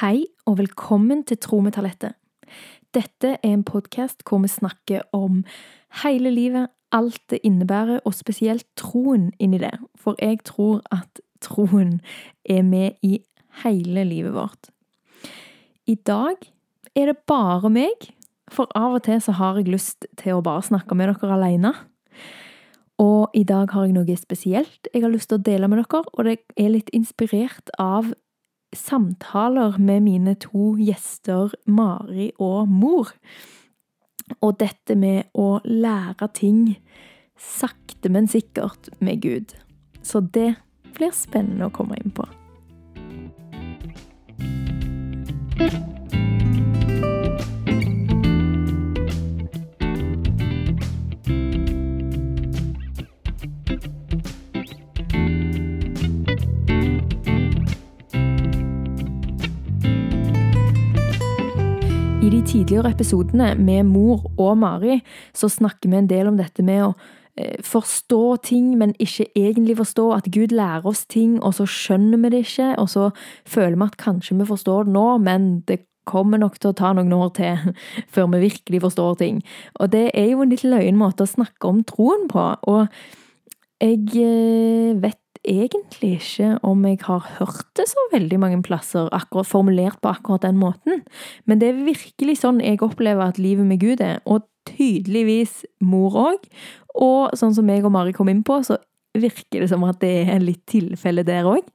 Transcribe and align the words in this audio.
Hei 0.00 0.22
og 0.48 0.54
velkommen 0.56 1.26
til 1.28 1.36
Tro 1.44 1.58
med 1.60 1.74
talentet. 1.76 2.14
Dette 2.96 3.34
er 3.34 3.50
en 3.50 3.64
podkast 3.68 4.22
hvor 4.24 4.38
vi 4.40 4.48
snakker 4.48 5.02
om 5.12 5.42
hele 6.00 6.30
livet, 6.32 6.70
alt 6.88 7.20
det 7.28 7.42
innebærer, 7.44 8.00
og 8.08 8.14
spesielt 8.16 8.64
troen 8.80 9.26
inni 9.36 9.58
det. 9.60 9.74
For 10.00 10.16
jeg 10.16 10.38
tror 10.48 10.80
at 10.88 11.20
troen 11.44 11.98
er 12.48 12.62
med 12.64 12.96
i 13.04 13.18
hele 13.60 14.06
livet 14.08 14.32
vårt. 14.32 14.70
I 15.84 15.94
dag 15.94 16.48
er 16.96 17.12
det 17.12 17.18
bare 17.28 17.68
meg, 17.68 18.08
for 18.48 18.72
av 18.72 18.96
og 18.96 19.04
til 19.04 19.20
så 19.20 19.36
har 19.36 19.60
jeg 19.60 19.68
lyst 19.68 20.08
til 20.16 20.38
å 20.38 20.46
bare 20.48 20.64
snakke 20.64 20.96
med 20.96 21.12
dere 21.12 21.36
alene. 21.36 21.74
Og 22.96 23.36
i 23.36 23.44
dag 23.44 23.68
har 23.76 23.84
jeg 23.84 23.98
noe 24.00 24.16
spesielt 24.16 24.88
jeg 24.94 25.04
har 25.04 25.12
lyst 25.12 25.28
til 25.28 25.42
å 25.42 25.46
dele 25.52 25.68
med 25.68 25.84
dere, 25.84 26.04
og 26.08 26.24
det 26.24 26.38
er 26.56 26.72
litt 26.72 26.88
inspirert 26.96 27.68
av 27.76 28.14
samtaler 28.76 29.78
med 29.78 30.02
mine 30.06 30.34
to 30.40 30.74
gjester, 30.78 31.54
Mari 31.66 32.30
og 32.38 32.68
mor. 32.68 33.12
Og 34.40 34.58
dette 34.60 34.94
med 34.94 35.30
å 35.34 35.58
lære 35.64 36.30
ting 36.34 36.64
sakte, 37.40 38.08
men 38.12 38.28
sikkert 38.30 38.92
med 39.00 39.22
Gud. 39.22 39.56
Så 40.02 40.20
det 40.20 40.54
blir 40.94 41.14
spennende 41.16 41.70
å 41.70 41.74
komme 41.74 41.98
inn 42.00 42.14
på. 42.14 42.28
I 62.20 62.28
de 62.28 62.42
tidligere 62.44 62.90
episodene 62.92 63.54
med 63.56 63.86
mor 63.88 64.26
og 64.36 64.58
Mari 64.60 64.98
så 65.32 65.48
snakker 65.48 65.88
vi 65.88 65.96
en 65.96 66.08
del 66.10 66.28
om 66.28 66.36
dette 66.36 66.60
med 66.60 66.82
å 66.84 66.90
eh, 67.40 67.56
forstå 67.64 68.24
ting, 68.44 68.74
men 68.76 68.92
ikke 69.00 69.24
egentlig 69.32 69.78
forstå. 69.78 70.04
At 70.18 70.28
Gud 70.34 70.52
lærer 70.52 70.84
oss 70.90 71.06
ting, 71.08 71.38
og 71.40 71.54
så 71.56 71.64
skjønner 71.64 72.20
vi 72.20 72.32
det 72.34 72.42
ikke. 72.44 72.74
Og 72.82 72.90
så 72.92 73.06
føler 73.48 73.78
vi 73.78 73.86
at 73.86 73.96
kanskje 74.04 74.36
vi 74.36 74.48
forstår 74.50 74.84
det 74.84 74.94
nå, 74.98 75.06
men 75.24 75.48
det 75.64 75.80
kommer 76.10 76.42
nok 76.42 76.60
til 76.60 76.74
å 76.74 76.76
ta 76.76 76.92
noen 76.92 77.16
år 77.16 77.32
til 77.40 77.72
før 78.12 78.28
vi 78.34 78.44
virkelig 78.44 78.82
forstår 78.84 79.16
ting. 79.22 79.40
Og 79.80 79.88
det 79.96 80.10
er 80.12 80.34
jo 80.34 80.44
en 80.44 80.52
litt 80.52 80.66
løyen 80.68 81.00
måte 81.00 81.24
å 81.24 81.32
snakke 81.32 81.72
om 81.72 81.80
troen 81.88 82.28
på. 82.28 82.50
Og 82.68 82.84
jeg 83.80 84.04
eh, 84.20 84.92
vet 85.00 85.20
egentlig 85.50 86.12
ikke 86.20 86.52
om 86.66 86.84
jeg 86.86 87.00
har 87.04 87.26
hørt 87.38 87.66
det 87.78 87.88
så 87.90 88.04
veldig 88.12 88.38
mange 88.42 88.60
plasser 88.66 89.10
akkurat 89.14 89.48
formulert 89.48 89.98
på 90.02 90.12
akkurat 90.12 90.46
den 90.46 90.60
måten, 90.60 91.02
men 91.44 91.60
det 91.60 91.70
er 91.70 91.82
virkelig 91.88 92.38
sånn 92.40 92.62
jeg 92.64 92.82
opplever 92.86 93.26
at 93.26 93.40
livet 93.42 93.66
med 93.66 93.82
Gud 93.82 94.02
er, 94.04 94.22
og 94.24 94.46
tydeligvis 94.68 95.64
mor 95.86 96.16
òg. 96.20 96.46
Og 97.00 97.34
sånn 97.38 97.54
som 97.56 97.68
jeg 97.70 97.84
og 97.84 97.94
Mari 97.94 98.14
kom 98.16 98.30
inn 98.32 98.44
på, 98.46 98.60
så 98.66 98.78
virker 99.16 99.64
det 99.64 99.70
som 99.72 99.84
at 99.88 100.00
det 100.02 100.14
er 100.30 100.42
litt 100.42 100.62
tilfelle 100.70 101.24
der 101.26 101.48
òg. 101.48 101.66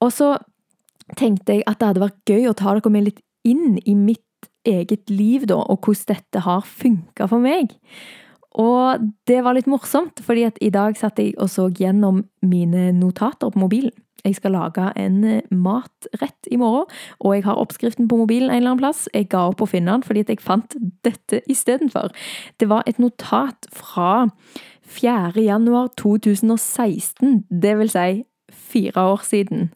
Og 0.00 0.12
så 0.14 0.34
tenkte 1.18 1.58
jeg 1.58 1.66
at 1.66 1.80
det 1.80 1.90
hadde 1.90 2.04
vært 2.04 2.30
gøy 2.30 2.50
å 2.50 2.56
ta 2.56 2.74
dere 2.76 2.92
med 2.92 3.08
litt 3.08 3.22
inn 3.48 3.80
i 3.88 3.96
mitt 3.96 4.24
eget 4.68 5.08
liv, 5.10 5.46
da, 5.48 5.56
og 5.56 5.86
hvordan 5.86 6.10
dette 6.12 6.42
har 6.44 6.66
funka 6.66 7.26
for 7.30 7.42
meg. 7.42 7.72
Og 8.58 9.10
det 9.30 9.42
var 9.46 9.54
litt 9.54 9.70
morsomt, 9.70 10.22
fordi 10.26 10.46
at 10.48 10.58
i 10.60 10.72
dag 10.74 10.96
satt 10.98 11.20
jeg 11.22 11.36
og 11.38 11.50
så 11.52 11.68
gjennom 11.70 12.24
mine 12.42 12.90
notater 12.96 13.52
på 13.52 13.62
mobilen. 13.62 13.94
Jeg 14.24 14.36
skal 14.36 14.52
lage 14.52 14.84
en 15.00 15.22
eh, 15.24 15.46
matrett 15.50 16.48
i 16.52 16.58
morgen, 16.60 16.90
og 17.20 17.34
jeg 17.34 17.44
har 17.46 17.60
oppskriften 17.60 18.08
på 18.08 18.18
mobilen 18.20 18.50
en 18.50 18.58
eller 18.58 18.74
annen 18.74 18.82
plass. 18.82 19.06
Jeg 19.14 19.30
ga 19.32 19.46
opp 19.48 19.62
å 19.64 19.68
finne 19.70 19.94
den 19.94 20.04
fordi 20.04 20.24
at 20.26 20.32
jeg 20.34 20.42
fant 20.44 20.76
dette 21.06 21.40
istedenfor. 21.48 22.12
Det 22.60 22.68
var 22.68 22.84
et 22.86 23.00
notat 23.00 23.70
fra 23.72 24.28
4. 24.90 25.32
januar 25.40 25.88
2016, 25.96 27.46
det 27.48 27.78
vil 27.78 27.92
si 27.92 28.24
fire 28.50 29.06
år 29.14 29.24
siden. 29.24 29.70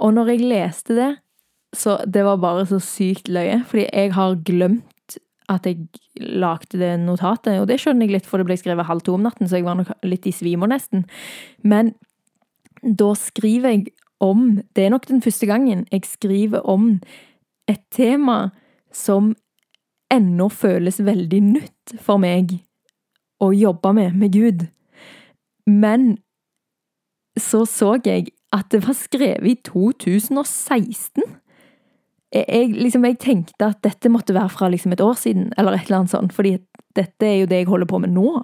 Og 0.00 0.14
når 0.14 0.34
jeg 0.34 0.48
leste 0.52 0.96
det, 0.96 1.10
så 1.76 2.00
det 2.06 2.24
var 2.26 2.40
bare 2.42 2.66
så 2.66 2.80
sykt 2.82 3.30
løye, 3.30 3.62
fordi 3.66 3.86
jeg 3.88 4.14
har 4.14 4.38
glemt 4.46 4.86
at 5.50 5.66
jeg 5.66 5.88
lagde 6.20 6.78
det 6.78 6.92
notatet. 7.02 7.58
Og 7.60 7.66
det 7.70 7.80
skjønner 7.82 8.06
jeg 8.06 8.18
litt, 8.18 8.28
for 8.28 8.40
det 8.40 8.46
ble 8.48 8.58
skrevet 8.60 8.88
halv 8.88 9.02
to 9.06 9.16
om 9.16 9.26
natten, 9.26 9.48
så 9.48 9.58
jeg 9.58 9.66
var 9.66 9.78
nok 9.80 9.92
litt 10.06 10.28
i 10.30 10.34
svime 10.34 10.68
nesten. 10.70 11.06
Men 11.66 11.94
da 12.82 13.12
skriver 13.18 13.74
jeg 13.74 13.90
om 14.20 14.60
Det 14.76 14.84
er 14.84 14.90
nok 14.92 15.06
den 15.08 15.22
første 15.24 15.46
gangen 15.48 15.86
jeg 15.88 16.04
skriver 16.04 16.60
om 16.68 16.98
et 17.68 17.80
tema 17.88 18.50
som 18.92 19.30
ennå 20.12 20.50
føles 20.52 20.98
veldig 21.00 21.40
nytt 21.40 21.94
for 22.04 22.20
meg 22.20 22.58
å 23.40 23.48
jobbe 23.56 23.94
med, 23.96 24.18
med 24.20 24.34
Gud. 24.34 24.66
Men 25.64 26.18
så 27.38 27.64
så 27.64 27.94
jeg 28.04 28.28
at 28.52 28.68
det 28.74 28.82
var 28.84 28.98
skrevet 28.98 29.48
i 29.48 29.56
2016 29.64 31.24
jeg, 32.30 32.74
liksom, 32.76 33.04
jeg 33.08 33.18
tenkte 33.22 33.70
at 33.72 33.80
dette 33.82 34.10
måtte 34.12 34.34
være 34.36 34.52
fra 34.54 34.68
liksom 34.70 34.94
et 34.94 35.02
år 35.02 35.16
siden, 35.18 35.50
eller 35.58 35.74
et 35.74 35.88
eller 35.88 36.02
annet 36.02 36.12
sånt, 36.12 36.34
fordi 36.34 36.58
dette 36.98 37.26
er 37.26 37.40
jo 37.40 37.48
det 37.50 37.62
jeg 37.62 37.70
holder 37.70 37.90
på 37.90 37.98
med 38.02 38.14
nå. 38.14 38.36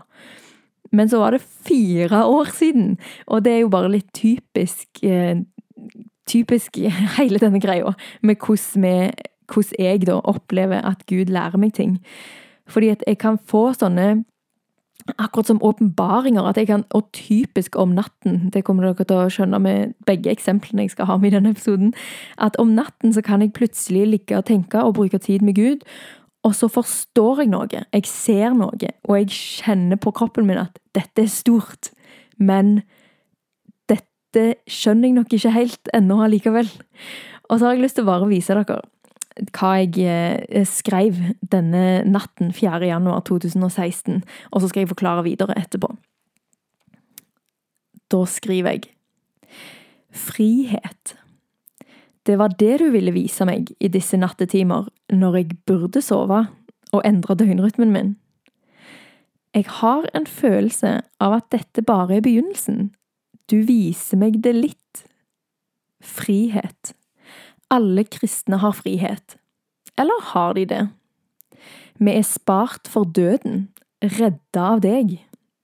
Men 0.96 1.10
så 1.10 1.20
var 1.22 1.34
det 1.34 1.42
fire 1.42 2.24
år 2.26 2.50
siden, 2.54 2.96
og 3.26 3.44
det 3.44 3.52
er 3.52 3.62
jo 3.64 3.72
bare 3.72 3.92
litt 3.92 4.10
typisk 4.16 5.04
eh, 5.04 5.42
Typisk 6.26 6.74
hele 7.20 7.38
denne 7.38 7.60
greia 7.62 7.92
med 8.26 8.40
hvordan, 8.42 9.12
jeg 9.78 10.00
da 10.08 10.16
opplever 10.26 10.82
at 10.82 11.04
Gud 11.06 11.30
lærer 11.30 11.54
meg 11.62 11.76
ting. 11.76 12.00
Fordi 12.66 12.88
at 12.96 13.04
jeg 13.06 13.20
kan 13.22 13.38
få 13.38 13.68
sånne 13.78 14.24
akkurat 15.16 15.46
som 15.46 15.62
åpenbaringer, 15.62 16.42
at 16.48 16.56
jeg 16.56 16.66
kan, 16.66 16.84
og 16.90 17.12
typisk 17.14 17.76
om 17.78 17.94
natten, 17.94 18.50
det 18.54 18.64
kommer 18.66 18.88
dere 18.88 19.06
til 19.06 19.20
å 19.20 19.30
skjønne 19.30 19.60
med 19.62 19.94
begge 20.08 20.32
eksemplene 20.32 20.86
jeg 20.86 20.96
skal 20.96 21.10
ha 21.10 21.16
med 21.20 21.30
i 21.30 21.36
denne 21.36 21.52
episoden, 21.54 21.94
at 22.42 22.58
om 22.62 22.74
natten 22.74 23.14
så 23.14 23.22
kan 23.24 23.44
jeg 23.44 23.54
plutselig 23.56 24.06
ligge 24.10 24.38
og 24.38 24.48
tenke 24.50 24.82
og 24.82 24.96
bruke 24.98 25.20
tid 25.22 25.46
med 25.46 25.58
Gud, 25.58 25.86
og 26.46 26.54
så 26.54 26.68
forstår 26.70 27.42
jeg 27.42 27.52
noe, 27.54 27.66
jeg 27.70 28.06
ser 28.10 28.54
noe, 28.54 28.90
og 29.06 29.14
jeg 29.18 29.30
kjenner 29.34 29.98
på 29.98 30.12
kroppen 30.14 30.46
min 30.46 30.62
at 30.62 30.78
dette 30.94 31.24
er 31.24 31.32
stort, 31.32 31.90
men 32.38 32.80
dette 33.90 34.52
skjønner 34.70 35.10
jeg 35.10 35.16
nok 35.16 35.38
ikke 35.38 35.54
helt 35.54 35.94
ennå 35.96 36.20
allikevel. 36.26 36.70
Og 37.46 37.58
så 37.58 37.66
har 37.66 37.76
jeg 37.76 37.84
lyst 37.86 37.98
til 37.98 38.06
å 38.06 38.10
bare 38.10 38.30
vise 38.30 38.54
dere 38.54 38.80
hva 39.56 39.72
jeg 39.82 40.00
eh, 40.00 40.66
skrev 40.68 41.18
denne 41.52 42.02
natten 42.08 42.52
4. 42.56 42.80
januar 42.88 43.22
2016, 43.28 44.22
og 44.50 44.60
så 44.62 44.70
skal 44.70 44.84
jeg 44.84 44.92
forklare 44.94 45.26
videre 45.26 45.56
etterpå. 45.58 45.90
Da 48.12 48.24
skriver 48.30 48.76
jeg 48.76 48.92
Frihet. 50.16 51.16
Det 52.26 52.38
var 52.38 52.54
det 52.58 52.78
du 52.80 52.88
ville 52.90 53.12
vise 53.14 53.44
meg 53.46 53.68
i 53.78 53.90
disse 53.92 54.16
nattetimer, 54.16 54.88
når 55.12 55.36
jeg 55.36 55.58
burde 55.68 56.00
sove 56.02 56.46
og 56.92 57.02
endre 57.04 57.36
døgnrytmen 57.36 57.92
min. 57.92 58.14
Jeg 59.54 59.68
har 59.80 60.08
en 60.14 60.26
følelse 60.26 61.00
av 61.20 61.36
at 61.38 61.50
dette 61.52 61.84
bare 61.84 62.18
er 62.18 62.24
begynnelsen. 62.24 62.90
Du 63.50 63.60
viser 63.68 64.18
meg 64.20 64.40
det 64.44 64.54
litt. 64.56 65.04
Frihet. 66.02 66.94
Alle 67.70 68.04
kristne 68.04 68.60
har 68.62 68.76
frihet. 68.78 69.36
Eller 69.98 70.22
har 70.32 70.54
de 70.54 70.64
det? 70.64 70.88
Vi 71.98 72.12
er 72.12 72.26
spart 72.26 72.88
for 72.88 73.04
døden, 73.04 73.68
redda 74.02 74.66
av 74.76 74.82
deg, 74.84 75.16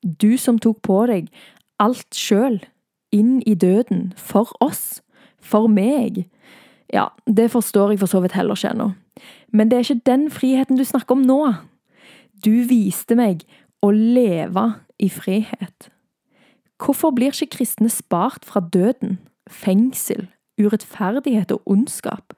du 0.03 0.39
som 0.41 0.59
tok 0.59 0.81
på 0.83 1.03
deg 1.11 1.29
alt 1.83 2.17
sjøl, 2.17 2.61
inn 3.13 3.41
i 3.47 3.55
døden, 3.59 4.13
for 4.17 4.51
oss, 4.65 5.03
for 5.43 5.69
meg. 5.69 6.25
Ja, 6.93 7.11
det 7.27 7.51
forstår 7.53 7.93
jeg 7.93 8.03
for 8.03 8.11
så 8.11 8.23
vidt 8.25 8.37
heller 8.37 8.57
ikke 8.57 8.73
ennå. 8.73 8.93
Men 9.53 9.69
det 9.69 9.79
er 9.79 9.87
ikke 9.87 10.09
den 10.09 10.29
friheten 10.33 10.79
du 10.79 10.85
snakker 10.87 11.17
om 11.17 11.27
nå. 11.27 11.41
Du 12.45 12.65
viste 12.69 13.17
meg 13.19 13.45
å 13.83 13.91
leve 13.93 14.65
i 15.03 15.11
frihet. 15.13 15.91
Hvorfor 16.83 17.13
blir 17.15 17.35
ikke 17.35 17.59
kristne 17.59 17.91
spart 17.93 18.47
fra 18.49 18.63
døden, 18.63 19.19
fengsel, 19.51 20.27
urettferdighet 20.63 21.53
og 21.55 21.63
ondskap. 21.67 22.35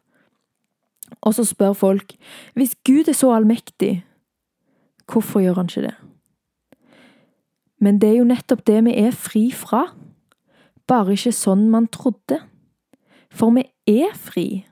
Og 1.23 1.35
så 1.37 1.45
spør 1.45 1.73
folk, 1.73 2.17
hvis 2.55 2.75
Gud 2.87 3.09
er 3.09 3.17
så 3.17 3.35
allmektig, 3.35 4.05
hvorfor 5.13 5.41
gjør 5.41 5.61
han 5.61 5.71
ikke 5.71 5.87
det? 5.87 5.95
Men 7.81 8.01
det 8.01 8.11
er 8.11 8.19
jo 8.19 8.29
nettopp 8.29 8.65
det 8.67 8.81
vi 8.87 8.97
er 8.97 9.13
fri 9.13 9.51
fra, 9.53 9.87
bare 10.89 11.17
ikke 11.17 11.33
sånn 11.37 11.67
man 11.73 11.89
trodde. 11.93 12.41
For 13.35 13.53
vi 13.57 13.67
er 13.91 14.15
fri, 14.17 14.65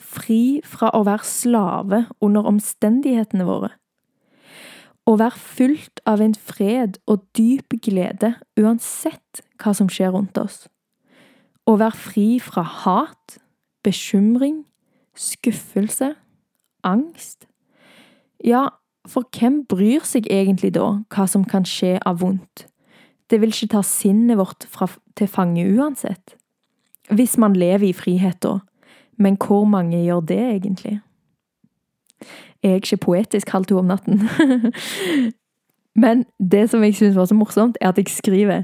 fri 0.00 0.60
fra 0.64 0.92
å 0.94 1.02
være 1.08 1.26
slave 1.26 2.04
under 2.22 2.48
omstendighetene 2.48 3.46
våre. 3.48 3.72
Å 5.06 5.14
være 5.20 5.38
fylt 5.38 6.00
av 6.08 6.22
en 6.22 6.34
fred 6.34 6.98
og 7.06 7.26
dyp 7.38 7.76
glede 7.82 8.34
uansett 8.58 9.44
hva 9.62 9.74
som 9.76 9.90
skjer 9.92 10.14
rundt 10.16 10.38
oss. 10.40 10.64
Å 11.66 11.74
være 11.80 11.98
fri 11.98 12.26
fra 12.42 12.62
hat, 12.62 13.38
bekymring, 13.86 14.64
skuffelse, 15.18 16.12
angst. 16.86 17.48
Ja, 18.44 18.68
for 19.06 19.26
hvem 19.34 19.64
bryr 19.68 20.04
seg 20.06 20.28
egentlig 20.30 20.74
da 20.76 20.88
hva 21.12 21.26
som 21.30 21.46
kan 21.46 21.66
skje 21.66 21.96
av 22.06 22.20
vondt? 22.22 22.66
Det 23.30 23.40
vil 23.42 23.50
ikke 23.50 23.72
ta 23.74 23.82
sinnet 23.82 24.38
vårt 24.38 24.68
fra, 24.70 24.88
til 25.18 25.30
fange 25.30 25.66
uansett. 25.66 26.36
Hvis 27.10 27.36
man 27.38 27.56
lever 27.58 27.88
i 27.88 27.96
frihet, 27.96 28.38
da. 28.42 28.58
Men 29.18 29.38
hvor 29.40 29.64
mange 29.64 30.04
gjør 30.04 30.20
det 30.20 30.38
egentlig? 30.38 31.00
Jeg 32.62 32.70
er 32.70 32.80
ikke 32.82 32.96
poetisk 32.96 33.50
halv 33.50 33.66
to 33.66 33.78
om 33.78 33.90
natten. 33.90 34.22
Men 36.02 36.26
det 36.38 36.68
som 36.70 36.82
jeg 36.84 36.94
syns 36.94 37.16
var 37.16 37.24
så 37.24 37.34
morsomt, 37.34 37.78
er 37.80 37.88
at 37.88 37.98
jeg 37.98 38.10
skriver 38.12 38.62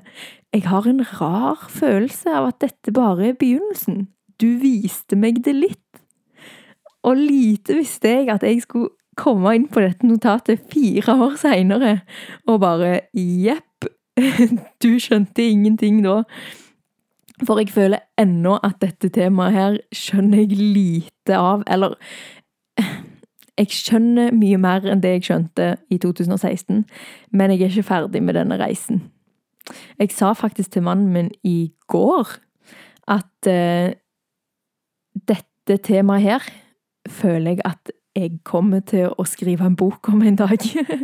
Jeg 0.53 0.67
har 0.69 0.85
en 0.85 1.01
rar 1.01 1.69
følelse 1.73 2.33
av 2.37 2.51
at 2.51 2.59
dette 2.61 2.93
bare 2.93 3.31
er 3.31 3.37
begynnelsen. 3.41 4.09
Du 4.37 4.59
viste 4.61 5.17
meg 5.17 5.39
det 5.47 5.55
litt. 5.57 6.01
Og 7.09 7.17
lite 7.17 7.79
visste 7.79 8.11
jeg 8.11 8.29
at 8.31 8.45
jeg 8.45 8.61
skulle 8.67 8.93
komme 9.17 9.55
inn 9.57 9.65
på 9.73 9.81
dette 9.81 10.07
notatet 10.07 10.61
fire 10.73 11.15
år 11.25 11.39
seinere, 11.41 11.95
og 12.47 12.61
bare 12.61 13.01
jepp, 13.17 13.89
du 14.85 14.91
skjønte 15.01 15.45
ingenting 15.45 16.03
da. 16.05 16.23
For 17.43 17.59
jeg 17.59 17.73
føler 17.73 18.05
ennå 18.21 18.59
at 18.63 18.77
dette 18.85 19.09
temaet 19.13 19.57
her 19.57 19.79
skjønner 19.97 20.45
jeg 20.45 20.61
lite 20.61 21.39
av, 21.39 21.65
eller 21.67 21.97
jeg 23.59 23.73
skjønner 23.73 24.37
mye 24.37 24.61
mer 24.61 24.85
enn 24.85 25.01
det 25.01 25.17
jeg 25.17 25.27
skjønte 25.31 25.73
i 25.89 25.99
2016, 26.03 26.85
men 27.33 27.57
jeg 27.57 27.65
er 27.65 27.73
ikke 27.73 27.89
ferdig 27.89 28.23
med 28.23 28.37
denne 28.37 28.61
reisen. 28.61 29.03
Jeg 30.01 30.13
sa 30.15 30.33
faktisk 30.37 30.75
til 30.75 30.87
mannen 30.87 31.13
min 31.15 31.31
i 31.47 31.73
går 31.93 32.37
at 33.13 33.51
uh, 33.51 33.93
dette 35.29 35.79
temaet 35.87 36.27
her 36.27 36.47
føler 37.09 37.57
jeg 37.57 37.67
at 37.69 37.93
jeg 38.17 38.43
kommer 38.45 38.83
til 38.85 39.13
å 39.17 39.25
skrive 39.25 39.65
en 39.67 39.77
bok 39.79 40.11
om 40.13 40.21
en 40.27 40.37
dag. 40.37 40.61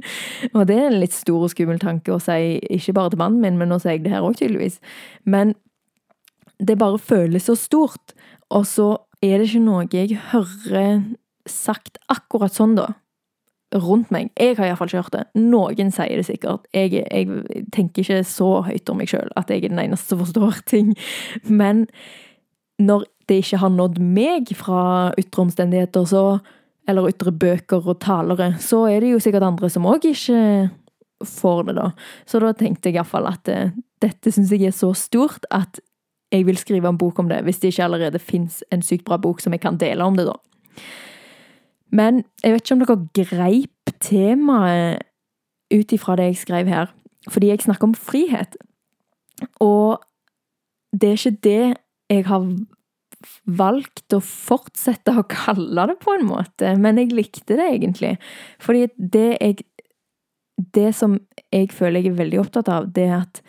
og 0.55 0.67
det 0.69 0.77
er 0.77 0.91
en 0.91 1.01
litt 1.01 1.17
stor 1.17 1.47
og 1.47 1.53
skummel 1.55 1.81
tanke 1.81 2.13
å 2.13 2.21
si, 2.21 2.59
ikke 2.69 2.95
bare 2.99 3.15
til 3.15 3.23
mannen 3.23 3.41
min, 3.45 3.57
men 3.61 3.73
nå 3.73 3.79
sier 3.81 3.97
jeg 3.97 4.05
det 4.05 4.13
her 4.13 4.27
òg, 4.27 4.37
tydeligvis. 4.37 4.77
Men 5.25 5.55
det 6.61 6.77
bare 6.81 7.01
føles 7.01 7.49
så 7.49 7.57
stort, 7.57 8.13
og 8.53 8.67
så 8.69 8.91
er 9.25 9.39
det 9.39 9.49
ikke 9.49 9.65
noe 9.65 9.87
jeg 9.93 10.19
hører 10.33 11.01
sagt 11.49 11.97
akkurat 12.13 12.53
sånn, 12.55 12.77
da. 12.77 12.93
Rundt 13.75 14.09
meg. 14.15 14.31
Jeg 14.41 14.57
har 14.57 14.71
iallfall 14.71 14.89
ikke 14.89 15.03
hørt 15.03 15.13
det. 15.13 15.25
Noen 15.37 15.91
sier 15.93 16.17
det 16.17 16.25
sikkert. 16.25 16.65
Jeg, 16.73 17.03
jeg 17.05 17.65
tenker 17.75 18.01
ikke 18.01 18.23
så 18.25 18.63
høyt 18.65 18.89
om 18.89 18.97
meg 19.03 19.11
sjøl 19.13 19.29
at 19.37 19.53
jeg 19.53 19.67
er 19.67 19.75
den 19.75 19.83
eneste 19.83 20.15
som 20.15 20.23
forstår 20.23 20.63
ting. 20.73 20.95
Men 21.45 21.87
når 22.81 23.05
det 23.29 23.43
ikke 23.43 23.61
har 23.61 23.75
nådd 23.75 23.99
meg 24.01 24.55
fra 24.57 24.81
ytre 25.21 25.45
omstendigheter, 25.45 26.07
så, 26.09 26.23
eller 26.89 27.11
ytre 27.11 27.35
bøker 27.35 27.85
og 27.85 28.01
talere, 28.01 28.55
så 28.63 28.87
er 28.89 29.05
det 29.05 29.13
jo 29.13 29.21
sikkert 29.21 29.45
andre 29.51 29.69
som 29.73 29.89
òg 29.91 30.09
ikke 30.09 30.41
får 31.29 31.69
det, 31.69 31.77
da. 31.77 31.91
Så 32.25 32.41
da 32.41 32.55
tenkte 32.57 32.89
jeg 32.89 32.97
iallfall 32.97 33.29
at 33.29 33.51
eh, 33.53 33.75
dette 34.01 34.33
syns 34.33 34.53
jeg 34.55 34.71
er 34.71 34.75
så 34.77 34.95
stort 34.97 35.45
at 35.55 35.81
jeg 36.33 36.45
vil 36.47 36.59
skrive 36.61 36.89
en 36.89 37.01
bok 37.01 37.19
om 37.21 37.29
det, 37.29 37.43
hvis 37.45 37.61
det 37.61 37.73
ikke 37.73 37.85
allerede 37.89 38.21
fins 38.23 38.63
en 38.73 38.85
sykt 38.85 39.07
bra 39.09 39.19
bok 39.21 39.41
som 39.43 39.53
jeg 39.53 39.65
kan 39.65 39.79
dele 39.81 40.05
om 40.05 40.17
det, 40.17 40.29
da. 40.29 40.37
Men 41.95 42.23
jeg 42.43 42.55
vet 42.55 42.65
ikke 42.65 42.77
om 42.77 43.07
dere 43.17 43.29
greip 43.31 43.93
temaet 44.05 45.05
ut 45.73 45.93
ifra 45.93 46.17
det 46.17 46.31
jeg 46.31 46.43
skrev 46.45 46.69
her, 46.71 46.91
fordi 47.29 47.51
jeg 47.51 47.65
snakker 47.65 47.91
om 47.91 47.95
frihet. 47.97 48.57
Og 49.65 50.01
det 50.93 51.11
er 51.11 51.19
ikke 51.19 51.43
det 51.45 51.63
jeg 52.09 52.27
har 52.29 52.47
valgt 53.59 54.15
å 54.15 54.21
fortsette 54.23 55.13
å 55.19 55.25
kalle 55.29 55.89
det, 55.91 55.99
på 56.03 56.15
en 56.15 56.29
måte, 56.29 56.75
men 56.79 57.01
jeg 57.01 57.15
likte 57.17 57.57
det 57.59 57.67
egentlig. 57.75 58.17
Fordi 58.63 58.89
det 58.97 59.31
jeg 59.41 59.67
Det 60.75 60.91
som 60.95 61.21
jeg 61.53 61.71
føler 61.71 62.03
jeg 62.03 62.11
er 62.11 62.17
veldig 62.19 62.39
opptatt 62.41 62.69
av, 62.69 62.89
det 62.91 63.05
er 63.07 63.21
at 63.21 63.43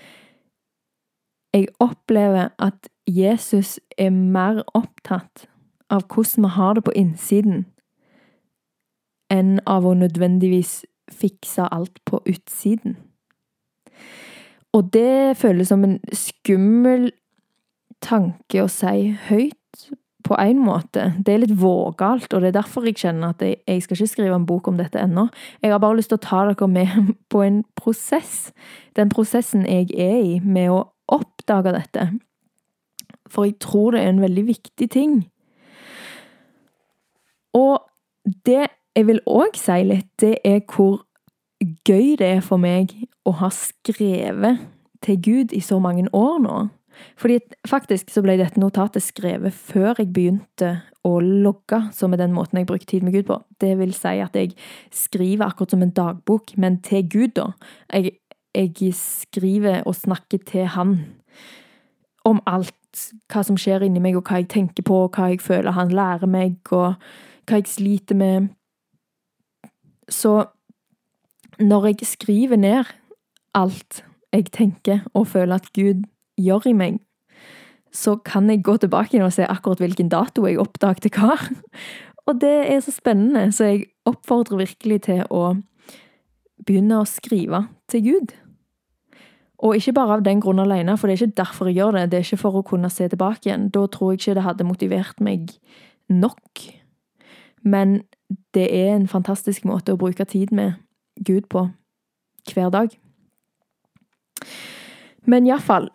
jeg 1.55 1.65
opplever 1.81 2.51
at 2.61 2.89
Jesus 3.07 3.79
er 3.97 4.11
mer 4.13 4.61
opptatt 4.77 5.47
av 5.89 6.05
hvordan 6.05 6.45
vi 6.45 6.51
har 6.53 6.73
det 6.77 6.83
på 6.85 6.93
innsiden, 6.93 7.65
enn 9.31 9.59
av 9.69 9.85
å 9.85 9.95
nødvendigvis 9.97 10.81
fikse 11.09 11.67
alt 11.73 12.01
på 12.05 12.21
utsiden. 12.29 12.97
Og 14.73 14.91
det 14.93 15.37
føles 15.37 15.71
som 15.71 15.83
en 15.85 15.97
skummel 16.13 17.09
tanke 18.05 18.61
å 18.63 18.69
si 18.71 19.09
høyt, 19.29 19.55
på 20.29 20.35
en 20.37 20.59
måte. 20.61 21.07
Det 21.25 21.33
er 21.33 21.41
litt 21.41 21.55
vågalt, 21.57 22.33
og 22.33 22.43
det 22.43 22.51
er 22.51 22.57
derfor 22.59 22.85
jeg 22.85 22.99
kjenner 23.01 23.33
at 23.33 23.41
jeg, 23.41 23.57
jeg 23.65 23.81
skal 23.81 23.97
ikke 23.97 24.11
skrive 24.11 24.37
en 24.37 24.45
bok 24.45 24.67
om 24.69 24.77
dette 24.77 25.01
ennå. 25.01 25.25
Jeg 25.63 25.71
har 25.73 25.81
bare 25.81 25.97
lyst 25.97 26.11
til 26.11 26.19
å 26.19 26.25
ta 26.25 26.43
dere 26.49 26.67
med 26.69 26.91
på 27.31 27.41
en 27.45 27.63
prosess. 27.79 28.51
Den 28.99 29.09
prosessen 29.09 29.65
jeg 29.65 29.89
er 29.95 30.19
i 30.19 30.39
med 30.43 30.69
å 30.75 30.83
oppdage 31.09 31.73
dette. 31.73 32.09
For 33.29 33.47
jeg 33.47 33.57
tror 33.63 33.95
det 33.95 34.03
er 34.03 34.11
en 34.13 34.21
veldig 34.21 34.45
viktig 34.51 34.89
ting. 34.93 35.15
Og 37.57 37.79
det 38.45 38.67
jeg 38.99 39.07
vil 39.07 39.21
òg 39.29 39.55
si 39.55 39.77
litt, 39.87 40.09
det 40.19 40.39
er 40.43 40.59
hvor 40.67 41.05
gøy 41.87 42.17
det 42.19 42.27
er 42.37 42.43
for 42.43 42.59
meg 42.59 42.91
å 43.27 43.35
ha 43.39 43.49
skrevet 43.53 44.59
til 45.03 45.21
Gud 45.23 45.55
i 45.55 45.61
så 45.63 45.79
mange 45.79 46.07
år 46.15 46.41
nå. 46.43 46.57
Fordi 47.19 47.37
faktisk 47.67 48.09
så 48.11 48.23
ble 48.25 48.35
dette 48.39 48.59
notatet 48.59 49.05
skrevet 49.05 49.55
før 49.55 49.93
jeg 50.01 50.11
begynte 50.15 50.71
å 51.07 51.13
logge, 51.23 51.79
som 51.95 52.11
er 52.11 52.19
den 52.19 52.35
måten 52.35 52.59
jeg 52.59 52.67
bruker 52.67 52.89
tid 52.89 53.05
med 53.07 53.15
Gud 53.15 53.29
på. 53.29 53.37
Det 53.61 53.71
vil 53.79 53.93
si 53.95 54.17
at 54.19 54.35
jeg 54.35 54.51
skriver 54.91 55.47
akkurat 55.47 55.75
som 55.75 55.85
en 55.85 55.95
dagbok, 55.95 56.57
men 56.59 56.81
til 56.83 57.07
Gud, 57.07 57.37
da. 57.39 57.53
Jeg, 57.93 58.17
jeg 58.51 58.91
skriver 58.99 59.85
og 59.87 59.95
snakker 59.95 60.43
til 60.43 60.67
Han 60.75 60.97
om 62.27 62.43
alt. 62.47 62.75
Hva 63.31 63.45
som 63.45 63.55
skjer 63.59 63.85
inni 63.85 64.01
meg, 64.03 64.17
og 64.17 64.27
hva 64.27 64.41
jeg 64.41 64.49
tenker 64.51 64.83
på, 64.83 65.05
og 65.05 65.15
hva 65.15 65.29
jeg 65.31 65.43
føler 65.45 65.77
han 65.77 65.93
lærer 65.93 66.27
meg, 66.27 66.57
og 66.73 66.97
hva 67.47 67.59
jeg 67.61 67.69
sliter 67.69 68.17
med. 68.17 68.49
Så 70.09 70.45
når 71.59 71.91
jeg 71.91 72.07
skriver 72.07 72.57
ned 72.57 72.89
alt 73.57 74.03
jeg 74.33 74.51
tenker 74.53 75.05
og 75.17 75.27
føler 75.27 75.57
at 75.57 75.71
Gud 75.73 76.03
gjør 76.37 76.69
i 76.69 76.75
meg, 76.77 76.99
så 77.93 78.15
kan 78.21 78.49
jeg 78.49 78.63
gå 78.63 78.77
tilbake 78.77 79.21
og 79.25 79.33
se 79.33 79.47
akkurat 79.49 79.81
hvilken 79.81 80.11
dato 80.11 80.45
jeg 80.45 80.59
oppdaget 80.61 81.09
hva. 81.15 81.37
Og 82.29 82.37
det 82.37 82.69
er 82.69 82.77
så 82.85 82.91
spennende, 82.93 83.47
så 83.51 83.71
jeg 83.71 83.87
oppfordrer 84.05 84.59
virkelig 84.61 84.99
til 85.07 85.23
å 85.33 85.55
begynne 86.61 86.99
å 87.01 87.07
skrive 87.09 87.63
til 87.89 88.03
Gud. 88.05 88.35
Og 89.65 89.79
ikke 89.79 89.95
bare 89.97 90.19
av 90.19 90.25
den 90.27 90.43
grunn 90.43 90.61
alene, 90.61 90.93
for 90.93 91.09
det 91.09 91.15
er 91.15 91.23
ikke 91.25 91.41
derfor 91.41 91.71
jeg 91.71 91.79
gjør 91.79 91.97
det. 91.97 92.03
Det 92.11 92.19
er 92.19 92.27
ikke 92.27 92.43
for 92.43 92.59
å 92.59 92.67
kunne 92.67 92.91
se 92.93 93.07
tilbake 93.09 93.49
igjen. 93.49 93.71
Da 93.73 93.87
tror 93.89 94.13
jeg 94.13 94.21
ikke 94.21 94.35
det 94.37 94.45
hadde 94.45 94.67
motivert 94.67 95.23
meg 95.25 95.49
nok. 96.07 96.61
Men 97.65 98.03
det 98.53 98.67
er 98.75 98.95
en 98.95 99.07
fantastisk 99.07 99.65
måte 99.65 99.93
å 99.93 99.99
bruke 99.99 100.25
tid 100.25 100.53
med 100.55 100.77
Gud 101.25 101.49
på 101.49 101.67
hver 102.53 102.69
dag. 102.73 102.93
Men 105.29 105.47
iallfall, 105.47 105.89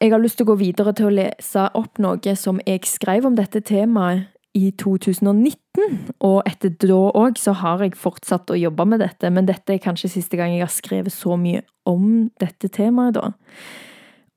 jeg 0.00 0.12
har 0.12 0.20
lyst 0.20 0.38
til 0.40 0.46
å 0.46 0.52
gå 0.52 0.58
videre 0.60 0.94
til 0.96 1.08
å 1.08 1.14
lese 1.14 1.68
opp 1.78 2.00
noe 2.02 2.34
som 2.38 2.60
jeg 2.66 2.84
skrev 2.88 3.28
om 3.28 3.36
dette 3.38 3.62
temaet 3.64 4.32
i 4.56 4.70
2019, 4.80 6.12
og 6.24 6.38
etter 6.48 6.72
da 6.80 7.00
òg 7.20 7.36
så 7.40 7.52
har 7.60 7.82
jeg 7.84 7.96
fortsatt 8.00 8.50
å 8.52 8.56
jobbe 8.56 8.86
med 8.88 9.02
dette, 9.04 9.28
men 9.30 9.48
dette 9.48 9.74
er 9.74 9.82
kanskje 9.84 10.14
siste 10.14 10.38
gang 10.38 10.54
jeg 10.54 10.64
har 10.64 10.72
skrevet 10.72 11.12
så 11.12 11.36
mye 11.40 11.60
om 11.88 12.30
dette 12.40 12.70
temaet, 12.72 13.18
da. 13.18 13.34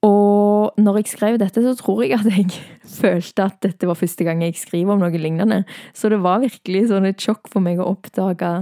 Og 0.05 0.79
når 0.79 1.01
jeg 1.01 1.11
skrev 1.11 1.37
dette, 1.41 1.61
så 1.63 1.73
tror 1.75 2.03
jeg 2.05 2.19
at 2.19 2.27
jeg 2.29 2.47
følte 3.01 3.47
at 3.49 3.57
dette 3.65 3.87
var 3.87 3.99
første 3.99 4.23
gang 4.23 4.43
jeg 4.45 4.55
skriver 4.59 4.95
om 4.95 5.03
noe 5.03 5.17
lignende. 5.19 5.63
Så 5.93 6.11
det 6.11 6.21
var 6.23 6.43
virkelig 6.43 6.87
sånn 6.91 7.09
et 7.09 7.19
sjokk 7.19 7.51
for 7.51 7.63
meg 7.63 7.81
å 7.81 7.89
oppdage 7.91 8.53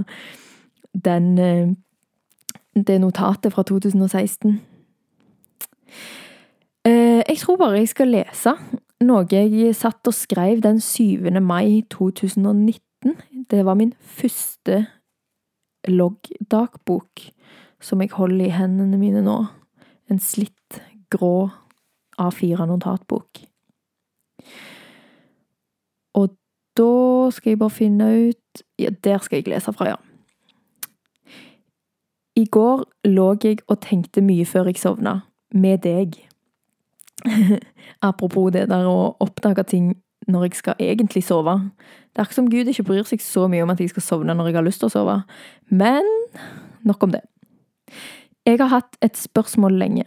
den, 0.98 1.30
eh, 1.38 1.70
det 2.74 2.98
notatet 3.02 3.54
fra 3.54 3.62
2016. 3.62 4.58
Eh, 6.88 7.22
jeg 7.22 7.38
tror 7.42 7.58
bare 7.60 7.82
jeg 7.82 7.94
skal 7.94 8.14
lese 8.14 8.54
noe 9.04 9.26
jeg 9.30 9.74
satt 9.78 10.08
og 10.10 10.16
skrev 10.16 10.62
den 10.64 10.80
7. 10.82 11.38
mai 11.40 11.84
2019. 11.90 13.14
Det 13.50 13.64
var 13.64 13.78
min 13.78 13.94
første 14.02 14.86
loggdagbok 15.86 17.28
som 17.80 18.02
jeg 18.02 18.10
holder 18.16 18.48
i 18.48 18.54
hendene 18.56 18.98
mine 18.98 19.22
nå. 19.22 19.38
En 20.10 20.18
slitt 20.18 20.80
grå 21.10 21.48
A4-notatbok. 22.18 23.42
Og 26.14 26.28
da 26.78 27.30
skal 27.34 27.50
jeg 27.50 27.58
bare 27.58 27.74
finne 27.74 28.10
ut 28.28 28.62
Ja, 28.78 28.90
der 29.04 29.18
skal 29.22 29.38
jeg 29.38 29.48
lese 29.48 29.72
fra, 29.72 29.88
ja. 29.88 29.96
I 32.36 32.44
går 32.44 32.84
lå 33.06 33.28
jeg 33.42 33.60
og 33.66 33.80
tenkte 33.82 34.22
mye 34.22 34.46
før 34.46 34.70
jeg 34.70 34.78
sovna. 34.78 35.20
Med 35.54 35.78
deg. 35.82 36.16
Apropos 38.08 38.52
det 38.54 38.68
der 38.70 38.86
å 38.86 39.16
oppdage 39.22 39.64
ting 39.66 39.96
når 40.28 40.48
jeg 40.48 40.58
skal 40.60 40.78
egentlig 40.82 41.24
sove. 41.24 41.54
Det 42.12 42.20
er 42.20 42.28
ikke 42.28 42.38
som 42.38 42.50
Gud 42.50 42.70
ikke 42.70 42.86
bryr 42.90 43.06
seg 43.08 43.22
så 43.24 43.46
mye 43.50 43.64
om 43.64 43.72
at 43.72 43.80
jeg 43.80 43.90
skal 43.94 44.04
sovne 44.04 44.36
når 44.36 44.50
jeg 44.50 44.58
har 44.58 44.66
lyst 44.66 44.82
til 44.82 44.90
å 44.90 44.94
sove. 44.94 45.16
Men 45.70 46.06
nok 46.86 47.02
om 47.06 47.14
det. 47.14 47.22
Jeg 48.46 48.60
har 48.60 48.72
hatt 48.72 48.98
et 49.04 49.16
spørsmål 49.18 49.78
lenge, 49.80 50.04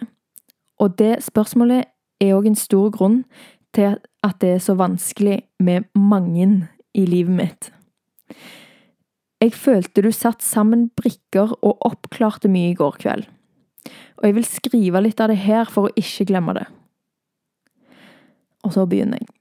og 0.82 0.98
det 0.98 1.20
spørsmålet 1.24 1.86
er 2.22 2.34
òg 2.36 2.50
en 2.50 2.58
stor 2.58 2.90
grunn 2.94 3.22
til 3.76 4.00
at 4.26 4.42
det 4.42 4.56
er 4.56 4.64
så 4.64 4.76
vanskelig 4.80 5.42
med 5.62 5.88
mange 5.96 6.68
i 6.98 7.06
livet 7.06 7.38
mitt. 7.38 7.70
Jeg 9.42 9.54
følte 9.58 10.04
du 10.06 10.12
satt 10.14 10.44
sammen 10.46 10.90
brikker 10.98 11.56
og 11.66 11.86
oppklarte 11.88 12.50
mye 12.52 12.74
i 12.74 12.78
går 12.78 13.00
kveld. 13.02 13.26
Og 14.22 14.28
jeg 14.28 14.36
vil 14.38 14.46
skrive 14.46 15.02
litt 15.02 15.22
av 15.22 15.32
det 15.32 15.40
her 15.42 15.70
for 15.70 15.90
å 15.90 15.96
ikke 15.98 16.28
glemme 16.30 16.54
det. 16.58 16.68
Og 18.62 18.76
så 18.76 18.86
begynner 18.86 19.22
jeg. 19.22 19.32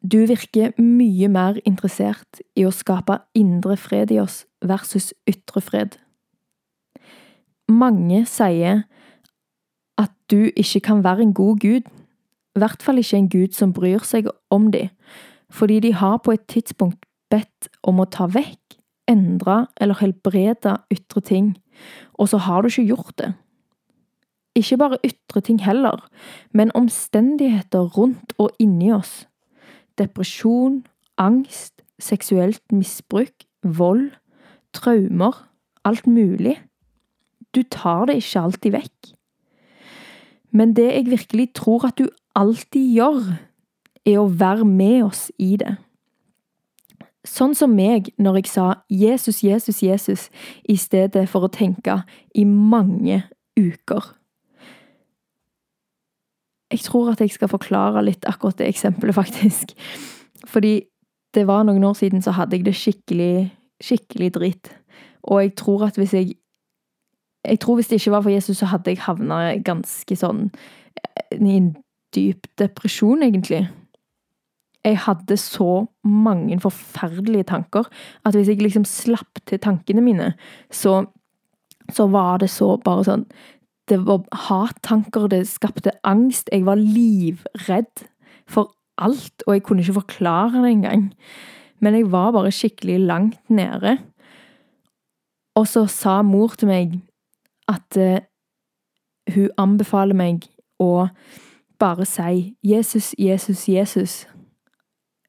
Du 0.00 0.18
virker 0.26 0.72
mye 0.80 1.28
mer 1.28 1.60
interessert 1.68 2.40
i 2.58 2.64
å 2.64 2.72
skape 2.74 3.20
indre 3.36 3.76
fred 3.78 4.10
i 4.10 4.18
oss 4.18 4.42
versus 4.64 5.12
ytre 5.28 5.60
fred. 5.62 5.98
Mange 7.70 8.24
sier 8.26 8.86
du 10.30 10.50
ikke 10.56 10.80
kan 10.80 11.04
være 11.04 11.22
en 11.22 11.34
god 11.34 11.58
gud, 11.58 11.86
i 12.56 12.58
hvert 12.58 12.82
fall 12.82 12.98
ikke 12.98 13.16
en 13.16 13.30
gud 13.30 13.54
som 13.54 13.72
bryr 13.72 14.02
seg 14.06 14.28
om 14.50 14.70
dem, 14.72 14.88
fordi 15.50 15.80
de 15.80 15.94
har 15.94 16.18
på 16.24 16.34
et 16.34 16.46
tidspunkt 16.48 17.06
bedt 17.30 17.70
om 17.82 18.00
å 18.02 18.08
ta 18.10 18.26
vekk, 18.30 18.78
endre 19.10 19.66
eller 19.80 19.98
helbrede 19.98 20.76
ytre 20.92 21.20
ting, 21.20 21.54
og 22.14 22.30
så 22.30 22.38
har 22.46 22.62
du 22.62 22.70
ikke 22.70 22.88
gjort 22.92 23.16
det. 23.18 23.32
Ikke 24.58 24.78
bare 24.78 24.98
ytre 25.06 25.40
ting 25.40 25.60
heller, 25.62 26.08
men 26.52 26.74
omstendigheter 26.74 27.86
rundt 27.96 28.34
og 28.38 28.50
inni 28.58 28.90
oss. 28.92 29.26
Depresjon, 29.98 30.82
angst, 31.18 31.82
seksuelt 32.02 32.62
misbruk, 32.72 33.46
vold, 33.62 34.10
traumer, 34.74 35.46
alt 35.84 36.06
mulig. 36.06 36.58
Du 37.54 37.62
tar 37.62 38.06
det 38.10 38.20
ikke 38.20 38.42
alltid 38.42 38.74
vekk. 38.74 39.14
Men 40.50 40.74
det 40.76 40.88
jeg 40.88 41.10
virkelig 41.10 41.52
tror 41.54 41.86
at 41.86 41.98
du 41.98 42.08
alltid 42.34 42.94
gjør, 42.94 43.22
er 44.06 44.18
å 44.18 44.30
være 44.32 44.64
med 44.64 45.04
oss 45.10 45.28
i 45.38 45.54
det. 45.60 45.76
Sånn 47.26 47.52
som 47.54 47.74
meg 47.76 48.08
når 48.16 48.40
jeg 48.40 48.48
sa 48.48 48.66
Jesus, 48.88 49.42
Jesus, 49.44 49.82
Jesus 49.84 50.28
i 50.64 50.76
stedet 50.80 51.26
for 51.28 51.44
å 51.44 51.52
tenke 51.52 52.00
i 52.32 52.46
mange 52.48 53.20
uker. 53.60 54.14
Jeg 56.70 56.86
tror 56.86 57.12
at 57.12 57.20
jeg 57.20 57.34
skal 57.34 57.50
forklare 57.50 58.02
litt 58.06 58.24
akkurat 58.30 58.56
det 58.62 58.70
eksempelet, 58.70 59.14
faktisk. 59.14 59.74
Fordi 60.48 60.78
det 61.34 61.46
var 61.46 61.66
noen 61.66 61.84
år 61.84 61.98
siden 61.98 62.22
så 62.22 62.32
hadde 62.38 62.56
jeg 62.56 62.66
det 62.66 62.76
skikkelig, 62.78 63.50
skikkelig 63.84 64.30
dritt. 64.38 64.70
Og 65.28 65.42
jeg 65.42 65.56
tror 65.60 65.90
at 65.90 65.98
hvis 66.00 66.14
jeg 66.16 66.38
Jeg 67.44 67.60
tror 67.60 67.78
hvis 67.78 67.88
det 67.88 68.00
ikke 68.00 68.14
var 68.14 68.24
for 68.24 68.30
Jesus, 68.30 68.60
så 68.60 68.68
hadde 68.68 68.92
jeg 68.92 69.02
havna 69.06 69.42
ganske 69.64 70.16
sånn 70.16 70.48
eh, 70.50 71.38
i 71.38 71.56
en 71.56 71.70
dyp 72.16 72.48
depresjon, 72.60 73.22
egentlig. 73.24 73.64
Jeg 74.84 74.98
hadde 75.04 75.36
så 75.36 75.86
mange 76.04 76.56
forferdelige 76.60 77.48
tanker 77.52 77.88
at 78.24 78.36
hvis 78.36 78.48
jeg 78.48 78.62
liksom 78.64 78.84
slapp 78.88 79.40
til 79.48 79.60
tankene 79.60 80.04
mine, 80.04 80.32
så, 80.72 81.04
så 81.92 82.06
var 82.12 82.40
det 82.40 82.50
så 82.52 82.74
bare 82.84 83.06
sånn 83.08 83.26
det 83.90 83.98
var 84.06 84.22
hattanker, 84.46 85.26
det 85.26 85.48
skapte 85.50 85.90
angst. 86.06 86.48
Jeg 86.52 86.62
var 86.62 86.78
livredd 86.78 88.04
for 88.46 88.70
alt, 89.02 89.42
og 89.46 89.56
jeg 89.56 89.64
kunne 89.66 89.82
ikke 89.82 89.98
forklare 89.98 90.62
det 90.62 90.70
engang. 90.76 91.08
Men 91.82 91.96
jeg 91.96 92.10
var 92.12 92.30
bare 92.36 92.52
skikkelig 92.54 93.00
langt 93.08 93.50
nede. 93.50 93.96
Og 95.58 95.66
så 95.66 95.88
sa 95.90 96.20
mor 96.22 96.54
til 96.54 96.70
meg 96.70 97.00
at 97.70 98.00
uh, 98.00 98.18
hun 99.34 99.50
anbefaler 99.60 100.18
meg 100.18 100.48
å 100.80 101.08
bare 101.80 102.04
si 102.04 102.56
'Jesus, 102.62 103.14
Jesus, 103.18 103.68
Jesus' 103.68 104.26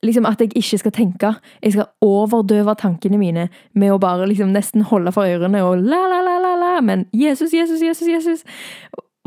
liksom 0.03 0.25
at 0.25 0.41
jeg 0.41 0.51
ikke 0.57 0.77
skal 0.81 0.91
tenke. 0.91 1.33
Jeg 1.63 1.75
skal 1.75 1.89
overdøve 2.01 2.75
tankene 2.79 3.19
mine 3.21 3.47
med 3.73 3.93
å 3.93 3.99
bare 4.01 4.27
liksom 4.29 4.53
nesten 4.55 4.85
holde 4.89 5.13
for 5.15 5.29
ørene 5.29 5.63
og 5.65 5.83
la, 5.85 6.01
la, 6.09 6.21
la, 6.25 6.37
la, 6.41 6.55
la, 6.59 6.75
men 6.85 7.05
Jesus, 7.13 7.53
Jesus, 7.53 7.81
Jesus, 7.81 8.07
Jesus. 8.07 8.45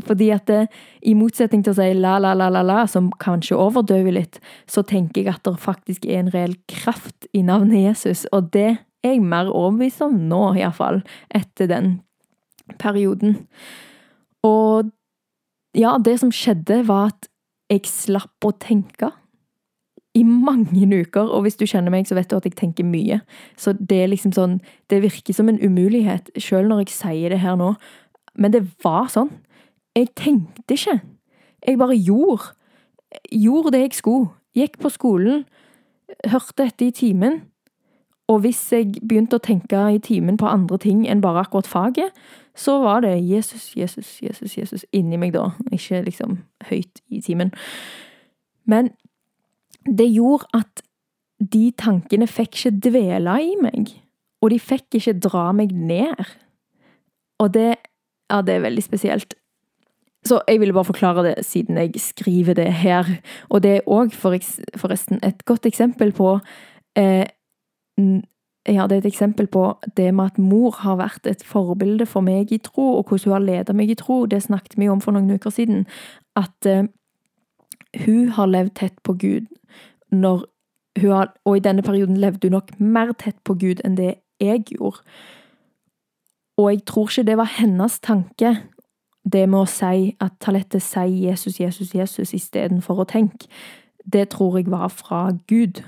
Fordi 0.04 0.28
at 0.34 0.48
det, 0.50 0.66
i 1.06 1.14
motsetning 1.16 1.62
til 1.64 1.72
å 1.72 1.78
si 1.78 1.92
la, 1.96 2.16
la, 2.20 2.34
la, 2.36 2.50
la, 2.52 2.64
la, 2.66 2.80
som 2.90 3.12
kanskje 3.22 3.56
overdøver 3.56 4.16
litt, 4.16 4.40
så 4.66 4.82
tenker 4.82 5.22
jeg 5.22 5.36
at 5.36 5.44
det 5.46 5.54
faktisk 5.62 6.04
er 6.04 6.24
en 6.24 6.32
reell 6.34 6.56
kraft 6.68 7.28
i 7.32 7.44
navnet 7.46 7.86
Jesus, 7.86 8.26
og 8.32 8.50
det 8.52 8.74
er 9.04 9.14
jeg 9.14 9.22
mer 9.22 9.52
overbevist 9.52 10.02
om 10.04 10.18
nå, 10.28 10.42
iallfall, 10.58 11.02
etter 11.32 11.70
den 11.70 11.94
perioden. 12.78 13.46
Og 14.44 14.90
ja, 15.74 15.96
det 15.98 16.18
som 16.20 16.32
skjedde, 16.32 16.84
var 16.88 17.12
at 17.12 17.28
jeg 17.72 17.88
slapp 17.88 18.46
å 18.46 18.54
tenke 18.60 19.10
i 20.14 20.22
mange 20.22 20.86
uker, 20.86 21.26
og 21.26 21.42
hvis 21.42 21.56
du 21.58 21.66
kjenner 21.66 21.90
meg, 21.90 22.06
så 22.06 22.14
vet 22.14 22.30
du 22.30 22.36
at 22.36 22.44
jeg 22.46 22.54
tenker 22.58 22.86
mye. 22.86 23.18
Så 23.58 23.74
det 23.74 24.04
er 24.04 24.12
liksom 24.12 24.34
sånn 24.36 24.60
Det 24.90 25.00
virker 25.02 25.34
som 25.34 25.48
en 25.50 25.58
umulighet, 25.58 26.30
sjøl 26.38 26.68
når 26.70 26.84
jeg 26.84 26.94
sier 26.94 27.34
det 27.34 27.40
her 27.42 27.56
nå, 27.58 27.72
men 28.38 28.54
det 28.54 28.62
var 28.84 29.10
sånn. 29.10 29.32
Jeg 29.94 30.12
tenkte 30.18 30.74
ikke. 30.74 31.00
Jeg 31.66 31.78
bare 31.78 31.96
gjorde. 31.98 32.54
Gjorde 33.30 33.74
det 33.74 33.80
jeg 33.80 33.98
skulle. 33.98 34.30
Gikk 34.54 34.78
på 34.82 34.90
skolen, 34.90 35.44
hørte 36.30 36.68
etter 36.68 36.90
i 36.90 36.94
timen. 36.94 37.40
Og 38.28 38.40
hvis 38.40 38.60
jeg 38.72 38.94
begynte 39.02 39.36
å 39.36 39.44
tenke 39.44 39.80
i 39.92 40.00
timen 40.00 40.38
på 40.40 40.48
andre 40.48 40.78
ting 40.80 41.02
enn 41.08 41.20
bare 41.20 41.42
akkurat 41.44 41.68
faget, 41.68 42.14
så 42.56 42.78
var 42.80 43.02
det 43.04 43.18
Jesus, 43.20 43.74
Jesus, 43.76 44.16
Jesus, 44.22 44.56
Jesus 44.56 44.86
inni 44.92 45.18
meg 45.20 45.34
da, 45.34 45.50
ikke 45.74 46.04
liksom 46.06 46.38
høyt 46.70 47.02
i 47.12 47.20
timen. 47.20 47.52
Men 48.64 48.94
det 49.84 50.08
gjorde 50.14 50.48
at 50.56 50.84
de 51.52 51.68
tankene 51.76 52.28
fikk 52.30 52.56
ikke 52.56 52.76
dvele 52.88 53.36
i 53.42 53.54
meg, 53.60 53.92
og 54.40 54.54
de 54.54 54.60
fikk 54.62 54.96
ikke 55.00 55.18
dra 55.26 55.50
meg 55.52 55.74
ned. 55.74 56.36
Og 57.40 57.54
det 57.54 57.74
Ja, 58.32 58.40
det 58.40 58.54
er 58.54 58.62
veldig 58.64 58.82
spesielt. 58.82 59.34
Så 60.24 60.40
jeg 60.48 60.60
ville 60.60 60.72
bare 60.72 60.88
forklare 60.88 61.22
det 61.22 61.44
siden 61.44 61.76
jeg 61.76 62.00
skriver 62.00 62.54
det 62.54 62.72
her. 62.72 63.04
Og 63.50 63.62
det 63.62 63.70
er 63.70 63.86
òg 63.86 64.14
forresten 64.16 65.20
et 65.22 65.44
godt 65.44 65.66
eksempel 65.66 66.12
på 66.12 66.38
eh, 66.96 67.26
Ja, 67.98 68.86
det 68.88 68.92
er 68.92 69.02
et 69.02 69.06
eksempel 69.06 69.46
på 69.46 69.78
det 69.96 70.14
med 70.14 70.24
at 70.24 70.38
mor 70.38 70.72
har 70.80 70.96
vært 70.96 71.26
et 71.28 71.42
forbilde 71.44 72.06
for 72.08 72.24
meg 72.24 72.52
i 72.52 72.58
tro, 72.58 72.96
og 72.98 73.08
hvordan 73.08 73.24
hun 73.24 73.32
har 73.32 73.44
ledet 73.44 73.76
meg 73.76 73.90
i 73.90 73.96
tro. 74.00 74.24
Det 74.26 74.42
snakket 74.42 74.78
vi 74.80 74.88
om 74.88 75.02
for 75.04 75.12
noen 75.12 75.30
uker 75.36 75.52
siden. 75.52 75.84
At 76.36 76.66
uh, 76.66 76.88
hun 78.06 78.28
har 78.28 78.46
levd 78.46 78.74
tett 78.74 78.96
på 79.02 79.12
Gud 79.12 79.46
når 80.10 80.46
hun 81.00 81.10
har, 81.10 81.34
og 81.44 81.56
i 81.56 81.60
denne 81.60 81.82
perioden 81.82 82.16
levde 82.16 82.48
hun 82.48 82.56
nok 82.56 82.80
mer 82.80 83.12
tett 83.12 83.36
på 83.44 83.54
Gud 83.54 83.84
enn 83.84 83.98
det 84.00 84.14
jeg 84.40 84.64
gjorde. 84.70 85.02
Og 86.56 86.70
jeg 86.72 86.84
tror 86.86 87.10
ikke 87.10 87.26
det 87.26 87.36
var 87.36 87.50
hennes 87.58 88.00
tanke, 88.00 88.56
det 89.32 89.48
med 89.48 89.64
å 89.64 89.68
si 89.68 90.14
at 90.20 90.36
Talette 90.40 90.80
sier 90.80 91.30
Jesus, 91.30 91.60
Jesus, 91.60 91.94
Jesus 91.94 92.34
istedenfor 92.36 93.02
å 93.02 93.08
tenke. 93.08 93.48
Det 94.04 94.28
tror 94.34 94.58
jeg 94.58 94.70
var 94.70 94.88
fra 94.92 95.30
Gud. 95.48 95.80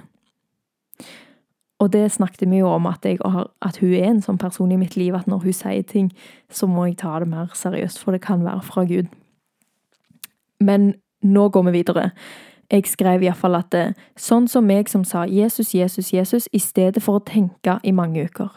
Og 1.78 1.92
det 1.92 2.06
snakket 2.12 2.48
vi 2.48 2.62
jo 2.62 2.70
om, 2.72 2.86
at, 2.88 3.04
jeg, 3.04 3.18
at, 3.62 3.78
hun 3.82 3.92
er 3.92 4.08
en 4.08 4.22
sånn 4.24 4.40
person 4.40 4.72
i 4.72 4.78
mitt 4.80 4.96
liv 4.96 5.14
at 5.14 5.28
når 5.28 5.42
hun 5.44 5.56
sier 5.56 5.84
ting, 5.84 6.08
så 6.48 6.68
må 6.70 6.86
jeg 6.88 6.98
ta 7.02 7.18
det 7.20 7.28
mer 7.28 7.52
seriøst, 7.52 8.00
for 8.00 8.16
det 8.16 8.24
kan 8.24 8.44
være 8.44 8.64
fra 8.64 8.86
Gud. 8.88 9.10
Men 10.60 10.94
nå 11.20 11.48
går 11.52 11.66
vi 11.68 11.74
videre. 11.82 12.10
Jeg 12.72 12.88
skrev 12.88 13.22
iallfall 13.22 13.58
at 13.60 13.68
det, 13.74 13.84
sånn 14.18 14.48
som 14.48 14.64
meg 14.66 14.88
som 14.88 15.04
sa 15.04 15.26
Jesus, 15.28 15.74
Jesus, 15.74 16.14
Jesus 16.14 16.48
i 16.52 16.62
stedet 16.62 17.04
for 17.04 17.20
å 17.20 17.26
tenke 17.26 17.76
i 17.84 17.92
mange 17.94 18.24
uker. 18.24 18.56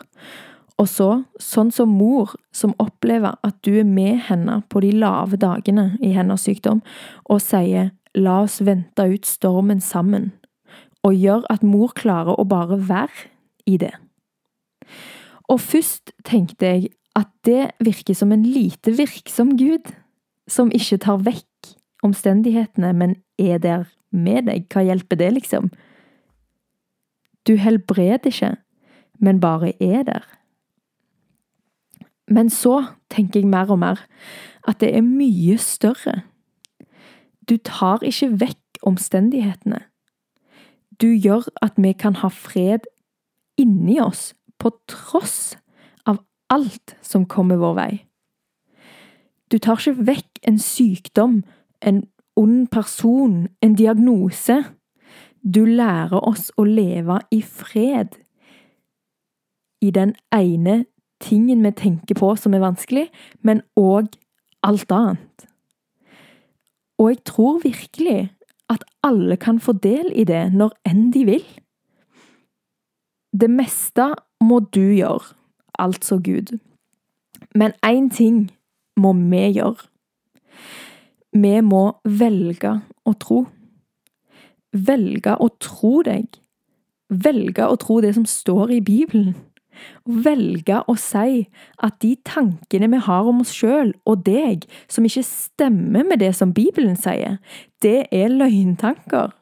Og 0.80 0.88
så, 0.88 1.10
sånn 1.44 1.74
som 1.76 1.92
mor 1.92 2.38
som 2.56 2.72
opplever 2.80 3.36
at 3.44 3.58
du 3.68 3.74
er 3.82 3.88
med 3.88 4.24
henne 4.30 4.62
på 4.72 4.80
de 4.86 4.94
lave 4.96 5.38
dagene 5.38 5.92
i 6.00 6.14
hennes 6.16 6.48
sykdom, 6.48 6.80
og 7.28 7.44
sier 7.44 7.92
la 8.16 8.40
oss 8.46 8.62
vente 8.66 9.04
ut 9.12 9.28
stormen 9.28 9.84
sammen, 9.84 10.32
og 11.04 11.16
gjør 11.16 11.46
at 11.50 11.64
mor 11.64 11.94
klarer 11.96 12.36
å 12.40 12.48
bare 12.48 12.80
være 12.90 13.30
i 13.70 13.78
det. 13.80 13.94
Og 15.50 15.62
først 15.62 16.12
tenkte 16.28 16.66
jeg 16.66 16.90
at 17.18 17.30
det 17.46 17.72
virker 17.84 18.16
som 18.16 18.32
en 18.32 18.44
lite 18.46 18.94
virksom 18.98 19.56
Gud, 19.58 19.94
som 20.48 20.72
ikke 20.74 21.00
tar 21.06 21.24
vekk 21.26 21.74
omstendighetene, 22.04 22.94
men 22.94 23.16
er 23.40 23.58
der 23.58 23.88
med 24.12 24.48
deg. 24.48 24.68
Hva 24.72 24.84
hjelper 24.86 25.20
det, 25.20 25.34
liksom? 25.36 25.70
Du 27.48 27.56
helbreder 27.60 28.30
ikke, 28.32 28.56
men 29.20 29.40
bare 29.40 29.74
er 29.82 30.04
der. 30.08 30.26
Men 32.30 32.50
så 32.54 32.84
tenker 33.10 33.42
jeg 33.42 33.50
mer 33.50 33.72
og 33.74 33.80
mer 33.82 34.06
at 34.68 34.80
det 34.82 34.94
er 34.96 35.06
mye 35.06 35.58
større. 35.58 36.22
Du 37.50 37.58
tar 37.58 38.04
ikke 38.06 38.36
vekk 38.40 38.84
omstendighetene. 38.86 39.82
Du 41.02 41.08
gjør 41.08 41.48
at 41.64 41.78
vi 41.78 41.94
kan 41.94 42.16
ha 42.20 42.28
fred 42.28 42.88
inni 43.60 44.00
oss, 44.04 44.34
på 44.60 44.74
tross 44.92 45.56
av 46.04 46.20
alt 46.52 46.96
som 47.02 47.26
kommer 47.26 47.60
vår 47.62 47.76
vei. 47.78 47.92
Du 49.52 49.58
tar 49.58 49.80
ikke 49.80 50.06
vekk 50.10 50.42
en 50.48 50.60
sykdom, 50.60 51.44
en 51.82 52.04
ond 52.36 52.68
person, 52.72 53.48
en 53.64 53.76
diagnose. 53.76 54.60
Du 55.42 55.64
lærer 55.66 56.20
oss 56.20 56.50
å 56.60 56.66
leve 56.68 57.22
i 57.32 57.40
fred. 57.42 58.20
I 59.82 59.92
den 59.96 60.14
ene 60.36 60.84
tingen 61.24 61.64
vi 61.64 61.72
tenker 61.72 62.20
på 62.20 62.34
som 62.36 62.54
er 62.54 62.64
vanskelig, 62.64 63.08
men 63.42 63.64
òg 63.80 64.12
alt 64.64 64.92
annet. 64.92 65.48
Og 67.00 67.14
jeg 67.14 67.24
tror 67.32 67.62
virkelig 67.64 68.28
at 68.70 68.84
alle 69.04 69.38
kan 69.38 69.60
få 69.60 69.74
del 69.84 70.12
i 70.14 70.24
det 70.24 70.50
når 70.54 70.76
enn 70.88 71.10
de 71.14 71.26
vil. 71.26 71.46
Det 73.34 73.50
meste 73.50 74.12
må 74.42 74.60
du 74.74 74.82
gjøre, 74.82 75.34
altså 75.80 76.20
Gud. 76.24 76.58
Men 77.56 77.74
én 77.86 78.10
ting 78.10 78.50
må 78.98 79.14
vi 79.14 79.46
gjøre. 79.58 79.88
Vi 81.34 81.62
må 81.62 81.84
velge 82.04 82.80
å 83.06 83.14
tro. 83.22 83.44
Velge 84.74 85.36
å 85.38 85.50
tro 85.62 86.02
deg. 86.06 86.26
Velge 87.10 87.66
å 87.66 87.78
tro 87.82 88.00
det 88.02 88.14
som 88.18 88.26
står 88.26 88.74
i 88.78 88.82
Bibelen. 88.82 89.36
Velge 90.06 90.82
å 90.90 90.96
si 91.00 91.46
at 91.84 91.98
de 92.04 92.14
tankene 92.28 92.90
vi 92.92 93.02
har 93.06 93.30
om 93.30 93.42
oss 93.44 93.54
sjøl 93.56 93.94
og 94.10 94.24
deg, 94.28 94.66
som 94.92 95.08
ikke 95.08 95.26
stemmer 95.28 96.08
med 96.08 96.24
det 96.24 96.34
som 96.38 96.54
Bibelen 96.56 96.98
sier, 97.00 97.38
det 97.84 98.08
er 98.12 98.34
løgntanker. 98.34 99.36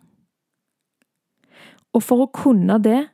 Og 1.96 2.04
for 2.04 2.26
å 2.26 2.32
kunne 2.34 2.78
det, 2.84 3.08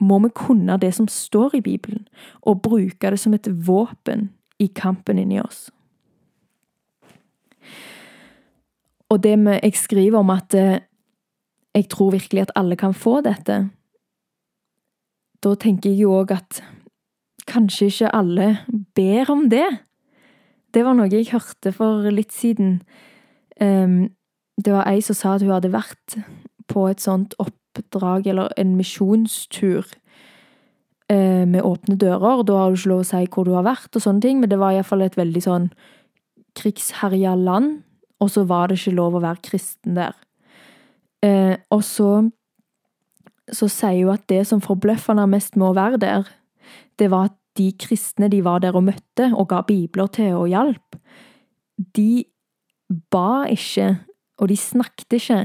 må 0.00 0.18
vi 0.24 0.30
kunne 0.32 0.78
det 0.80 0.94
som 0.96 1.08
står 1.08 1.58
i 1.58 1.64
Bibelen, 1.64 2.06
og 2.40 2.62
bruke 2.64 3.12
det 3.12 3.20
som 3.20 3.36
et 3.36 3.48
våpen 3.66 4.30
i 4.60 4.68
kampen 4.72 5.20
inni 5.20 5.40
oss. 5.40 5.68
Og 9.10 9.20
det 9.24 9.34
jeg 9.36 9.74
skriver 9.76 10.20
om 10.20 10.30
at 10.32 10.54
eh, 10.54 10.80
jeg 11.74 11.88
tror 11.90 12.14
virkelig 12.14 12.46
at 12.46 12.52
alle 12.58 12.76
kan 12.78 12.94
få 12.94 13.20
dette, 13.26 13.68
da 15.40 15.54
tenker 15.56 15.90
jeg 15.90 16.04
jo 16.04 16.14
òg 16.20 16.34
at 16.36 16.60
kanskje 17.50 17.88
ikke 17.90 18.10
alle 18.16 18.48
ber 18.96 19.30
om 19.32 19.48
det. 19.50 19.66
Det 20.74 20.84
var 20.86 20.94
noe 20.96 21.10
jeg 21.10 21.30
hørte 21.32 21.72
for 21.74 22.06
litt 22.12 22.34
siden. 22.34 22.80
Ehm, 23.60 24.12
det 24.60 24.74
var 24.74 24.88
ei 24.90 25.00
som 25.04 25.16
sa 25.16 25.34
at 25.34 25.44
hun 25.44 25.54
hadde 25.54 25.72
vært 25.72 26.18
på 26.70 26.86
et 26.90 27.02
sånt 27.02 27.34
oppdrag, 27.42 28.28
eller 28.30 28.52
en 28.60 28.76
misjonstur, 28.78 29.88
eh, 31.08 31.44
med 31.46 31.62
åpne 31.62 31.96
dører. 31.96 32.44
Da 32.44 32.58
har 32.58 32.70
du 32.70 32.76
ikke 32.76 32.92
lov 32.92 33.00
å 33.00 33.08
si 33.10 33.26
hvor 33.26 33.44
du 33.44 33.54
har 33.56 33.64
vært, 33.64 33.96
og 33.96 34.02
sånne 34.02 34.20
ting, 34.20 34.40
men 34.40 34.48
det 34.48 34.58
var 34.58 34.72
iallfall 34.72 35.02
et 35.02 35.16
veldig 35.16 35.42
sånn 35.42 35.70
krigsherja 36.54 37.34
land, 37.34 37.82
og 38.20 38.30
så 38.30 38.46
var 38.46 38.68
det 38.68 38.78
ikke 38.78 38.94
lov 38.94 39.16
å 39.16 39.24
være 39.24 39.42
kristen 39.42 39.94
der. 39.94 40.14
Eh, 41.22 41.56
og 41.70 41.82
så 41.82 42.30
så 43.56 43.68
sier 43.70 44.04
hun 44.04 44.14
at 44.14 44.26
det 44.30 44.44
som 44.48 44.62
forbløffa 44.64 45.14
henne 45.14 45.28
mest 45.32 45.56
med 45.58 45.70
å 45.70 45.76
være 45.76 46.00
der, 46.02 46.28
det 47.00 47.10
var 47.12 47.30
at 47.30 47.36
de 47.58 47.70
kristne 47.80 48.30
de 48.30 48.42
var 48.46 48.62
der 48.62 48.76
og 48.78 48.86
møtte 48.86 49.30
og 49.34 49.48
ga 49.50 49.62
bibler 49.66 50.10
til 50.14 50.36
og 50.38 50.50
hjalp, 50.52 50.98
de 51.96 52.24
ba 53.12 53.46
ikke, 53.50 53.94
og 54.40 54.50
de 54.50 54.58
snakket 54.58 55.18
ikke, 55.18 55.40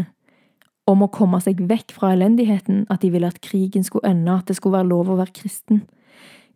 om 0.85 1.01
å 1.01 1.09
komme 1.09 1.39
seg 1.41 1.63
vekk 1.65 1.95
fra 1.97 2.11
elendigheten, 2.13 2.83
at 2.93 3.01
de 3.01 3.09
ville 3.13 3.29
at 3.29 3.41
krigen 3.41 3.85
skulle 3.85 4.11
ende, 4.11 4.35
at 4.35 4.45
det 4.49 4.59
skulle 4.59 4.77
være 4.77 4.91
lov 4.91 5.09
å 5.09 5.17
være 5.17 5.33
kristen. 5.33 5.81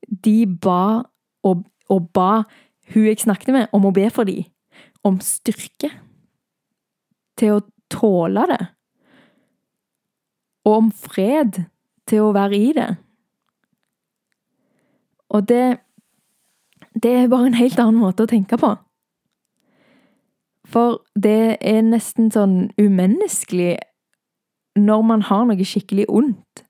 De 0.05 0.43
ba, 0.45 1.01
og, 1.41 1.63
og 1.89 2.11
ba 2.13 2.43
hun 2.93 3.07
jeg 3.07 3.23
snakket 3.23 3.55
med, 3.55 3.71
om 3.73 3.87
å 3.89 3.93
be 3.95 4.05
for 4.13 4.29
dem, 4.29 4.45
om 5.05 5.17
styrke 5.23 5.89
til 7.39 7.57
å 7.57 7.63
tåle 7.89 8.45
det 8.51 8.61
og 10.65 10.73
om 10.75 10.91
fred 10.91 11.63
til 12.09 12.25
å 12.25 12.33
være 12.35 12.57
i 12.57 12.73
det. 12.77 12.89
Og 15.29 15.47
det 15.47 15.79
Det 16.99 17.11
er 17.15 17.27
bare 17.29 17.45
en 17.47 17.53
helt 17.53 17.79
annen 17.79 18.01
måte 18.01 18.23
å 18.23 18.27
tenke 18.27 18.57
på. 18.57 18.73
For 20.65 20.99
det 21.15 21.57
er 21.61 21.81
nesten 21.85 22.31
sånn 22.33 22.71
umenneskelig 22.81 23.77
når 24.75 25.01
man 25.01 25.21
har 25.21 25.45
noe 25.45 25.65
skikkelig 25.65 26.09
ondt 26.09 26.63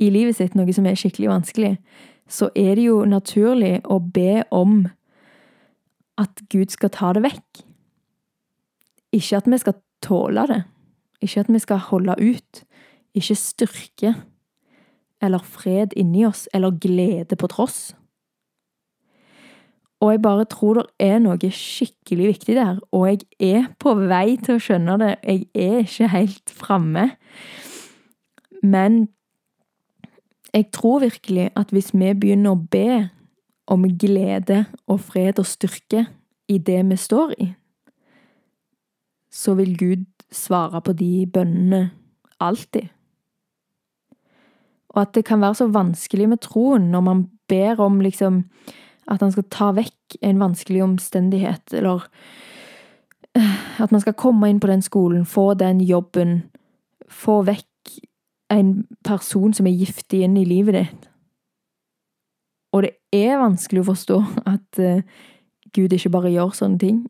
i 0.00 0.10
livet 0.10 0.36
sitt, 0.36 0.54
noe 0.54 0.72
som 0.72 0.86
er 0.86 0.98
skikkelig 0.98 1.30
vanskelig, 1.32 1.72
så 2.28 2.50
er 2.54 2.76
det 2.76 2.86
jo 2.86 3.02
naturlig 3.08 3.80
å 3.84 3.98
be 3.98 4.44
om 4.50 4.86
at 6.20 6.44
Gud 6.52 6.72
skal 6.72 6.92
ta 6.94 7.12
det 7.16 7.24
vekk. 7.26 7.64
Ikke 9.12 9.40
at 9.40 9.50
vi 9.50 9.58
skal 9.60 9.78
tåle 10.04 10.46
det, 10.48 10.62
ikke 11.20 11.44
at 11.44 11.52
vi 11.52 11.60
skal 11.62 11.82
holde 11.90 12.16
ut, 12.20 12.62
ikke 13.14 13.36
styrke 13.38 14.14
eller 15.22 15.42
fred 15.46 15.94
inni 15.96 16.24
oss, 16.26 16.48
eller 16.54 16.74
glede 16.82 17.36
på 17.38 17.46
tross. 17.46 17.92
Og 20.02 20.10
jeg 20.10 20.22
bare 20.22 20.44
tror 20.50 20.80
det 20.80 20.86
er 20.98 21.20
noe 21.22 21.50
skikkelig 21.54 22.32
viktig 22.32 22.56
der, 22.58 22.80
og 22.90 23.06
jeg 23.06 23.20
er 23.38 23.68
på 23.78 23.94
vei 23.94 24.34
til 24.42 24.56
å 24.56 24.62
skjønne 24.62 24.96
det. 24.98 25.12
Jeg 25.22 25.44
er 25.54 25.76
ikke 25.84 26.08
helt 26.10 26.50
framme. 26.50 27.04
Men 28.62 29.04
jeg 30.50 30.72
tror 30.74 31.04
virkelig 31.04 31.50
at 31.56 31.70
hvis 31.70 31.92
vi 31.94 32.10
begynner 32.18 32.56
å 32.56 32.64
be 32.74 33.10
om 33.70 33.86
glede 33.98 34.64
og 34.90 34.98
fred 35.06 35.38
og 35.38 35.46
styrke 35.46 36.08
i 36.50 36.58
det 36.58 36.80
vi 36.90 36.98
står 36.98 37.36
i, 37.38 37.48
så 39.32 39.54
vil 39.56 39.76
Gud 39.78 40.04
svare 40.34 40.82
på 40.82 40.92
de 40.98 41.24
bønnene 41.30 41.86
alltid 42.42 42.90
og 44.92 45.02
at 45.02 45.14
det 45.16 45.24
kan 45.24 45.40
være 45.40 45.54
så 45.62 45.68
vanskelig 45.72 46.28
med 46.28 46.42
troen 46.44 46.90
når 46.92 47.04
man 47.06 47.26
ber 47.48 47.80
om 47.80 48.00
liksom 48.00 48.44
at 49.10 49.20
han 49.20 49.32
skal 49.32 49.48
ta 49.50 49.70
vekk 49.76 50.18
en 50.22 50.40
vanskelig 50.40 50.82
omstendighet, 50.84 51.74
eller 51.74 52.04
eh, 53.36 53.82
at 53.82 53.92
man 53.92 54.00
skal 54.00 54.16
komme 54.18 54.48
inn 54.48 54.60
på 54.62 54.70
den 54.70 54.84
skolen, 54.84 55.24
få 55.26 55.54
den 55.58 55.80
jobben, 55.80 56.42
få 57.10 57.42
vekk 57.48 57.96
en 58.52 58.84
person 59.04 59.54
som 59.56 59.66
er 59.66 59.78
giftig 59.80 60.22
inn 60.22 60.36
i 60.36 60.46
livet 60.46 60.76
ditt. 60.76 61.08
Og 62.72 62.86
det 62.86 62.92
er 63.12 63.40
vanskelig 63.40 63.82
å 63.82 63.90
forstå 63.90 64.18
at 64.48 64.80
uh, 64.80 65.02
Gud 65.76 65.92
ikke 65.92 66.12
bare 66.12 66.30
gjør 66.32 66.54
sånne 66.56 66.80
ting. 66.80 67.02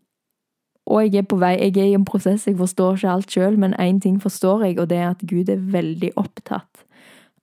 Og 0.91 1.05
jeg 1.05 1.23
er 1.23 1.29
på 1.31 1.39
vei, 1.39 1.53
jeg 1.61 1.77
er 1.77 1.93
i 1.93 1.99
en 1.99 2.07
prosess, 2.07 2.49
jeg 2.49 2.59
forstår 2.59 2.97
ikke 2.97 3.13
alt 3.13 3.35
sjøl, 3.35 3.59
men 3.59 3.77
én 3.79 4.01
ting 4.03 4.17
forstår 4.23 4.65
jeg, 4.67 4.81
og 4.83 4.89
det 4.91 4.99
er 4.99 5.13
at 5.13 5.23
Gud 5.29 5.51
er 5.53 5.63
veldig 5.75 6.11
opptatt 6.19 6.87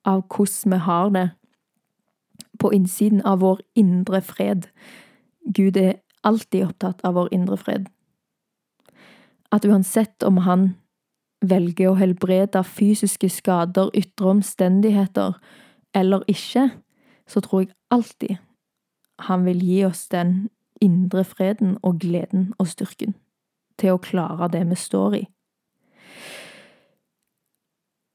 av 0.08 0.24
hvordan 0.28 0.74
vi 0.74 0.80
har 0.86 1.10
det 1.16 1.30
på 2.60 2.72
innsiden 2.76 3.22
av 3.26 3.40
vår 3.40 3.62
indre 3.76 4.22
fred. 4.22 4.68
Gud 5.46 5.78
er 5.78 6.02
alltid 6.24 6.66
opptatt 6.66 7.02
av 7.08 7.16
vår 7.16 7.32
indre 7.34 7.58
fred. 7.58 7.88
At 9.52 9.66
uansett 9.66 10.24
om 10.24 10.44
han 10.46 10.74
velger 11.42 11.94
å 11.94 11.98
helbrede 12.00 12.64
fysiske 12.68 13.30
skader, 13.32 13.90
ytre 13.96 14.36
omstendigheter 14.36 15.40
eller 15.96 16.24
ikke, 16.28 16.70
så 17.28 17.42
tror 17.42 17.64
jeg 17.64 17.76
alltid 17.90 18.38
han 19.20 19.44
vil 19.46 19.64
gi 19.64 19.82
oss 19.86 20.08
den 20.12 20.50
indre 20.82 21.26
freden 21.28 21.78
og 21.84 22.00
gleden 22.00 22.54
og 22.60 22.70
styrken 22.72 23.16
til 23.80 23.96
å 23.96 24.04
klare 24.04 24.48
det 24.52 24.64
vi 24.70 24.78
står 24.80 25.18
i. 25.18 25.24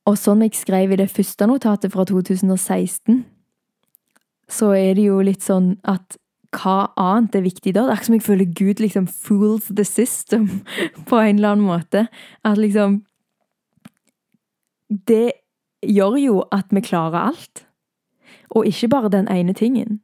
Og 0.05 0.19
sånn 0.21 0.45
jeg 0.45 0.57
skrev 0.59 0.93
i 0.93 1.01
det 1.01 1.09
første 1.13 1.47
notatet 1.49 1.93
fra 1.95 2.05
2016, 2.09 3.23
så 4.53 4.75
er 4.77 4.99
det 4.99 5.07
jo 5.07 5.23
litt 5.25 5.45
sånn 5.45 5.75
at 5.89 6.19
hva 6.55 6.91
annet 7.01 7.39
er 7.39 7.47
viktig 7.47 7.73
da? 7.75 7.87
Det 7.87 7.95
er 7.95 7.99
ikke 7.99 8.09
som 8.11 8.17
jeg 8.19 8.27
føler 8.27 8.53
Gud 8.61 8.83
liksom 8.83 9.07
fools 9.11 9.71
the 9.73 9.87
system 9.89 10.47
på 11.09 11.19
en 11.19 11.41
eller 11.41 11.55
annen 11.57 11.67
måte. 11.67 12.07
At 12.45 12.61
liksom 12.61 13.03
Det 15.09 15.33
gjør 15.83 16.17
jo 16.21 16.35
at 16.53 16.71
vi 16.71 16.81
klarer 16.85 17.33
alt. 17.33 17.65
Og 18.55 18.69
ikke 18.69 18.89
bare 18.93 19.11
den 19.11 19.27
ene 19.29 19.55
tingen. 19.57 20.01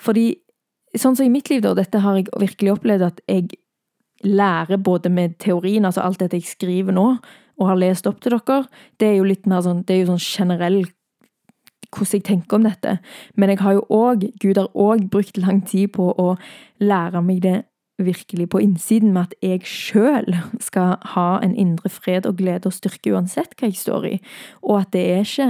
Fordi 0.00 0.40
sånn 0.96 1.14
som 1.14 1.26
i 1.26 1.32
mitt 1.32 1.50
liv, 1.52 1.62
da, 1.62 1.74
dette 1.76 2.00
har 2.02 2.16
jeg 2.16 2.32
virkelig 2.40 2.72
opplevd 2.72 3.04
at 3.04 3.20
jeg 3.28 3.60
lærer 4.24 4.80
både 4.82 5.12
med 5.12 5.36
teorien, 5.38 5.84
altså 5.84 6.02
alt 6.02 6.18
dette 6.18 6.40
jeg 6.40 6.48
skriver 6.48 6.96
nå, 6.96 7.12
og 7.58 7.72
har 7.72 7.80
lest 7.80 8.06
opp 8.06 8.20
til 8.22 8.36
dere, 8.36 8.62
det 8.98 9.08
er 9.08 9.18
jo 9.18 9.26
litt 9.26 9.46
mer 9.50 9.64
sånn 9.66 9.82
Det 9.86 9.96
er 9.96 10.04
jo 10.04 10.12
sånn 10.12 10.24
generell 10.24 10.84
hvordan 11.88 12.18
jeg 12.18 12.24
tenker 12.26 12.58
om 12.58 12.66
dette. 12.66 12.98
Men 13.34 13.48
jeg 13.48 13.62
har 13.64 13.78
jo 13.78 13.86
òg 13.88 14.28
Gud 14.42 14.60
har 14.60 14.68
òg 14.76 15.08
brukt 15.08 15.38
lang 15.40 15.62
tid 15.64 15.94
på 15.96 16.10
å 16.12 16.34
lære 16.80 17.22
meg 17.24 17.42
det 17.46 17.62
virkelig 17.98 18.48
på 18.52 18.60
innsiden 18.62 19.12
med 19.12 19.28
at 19.28 19.34
jeg 19.42 19.64
sjøl 19.66 20.36
skal 20.62 20.98
ha 21.14 21.40
en 21.42 21.56
indre 21.58 21.90
fred 21.90 22.26
og 22.26 22.38
glede 22.38 22.70
og 22.70 22.76
styrke 22.76 23.10
uansett 23.10 23.56
hva 23.58 23.70
jeg 23.70 23.80
står 23.80 24.06
i, 24.06 24.14
og 24.62 24.84
at 24.84 24.92
det 24.94 25.02
er 25.10 25.24
ikke 25.24 25.48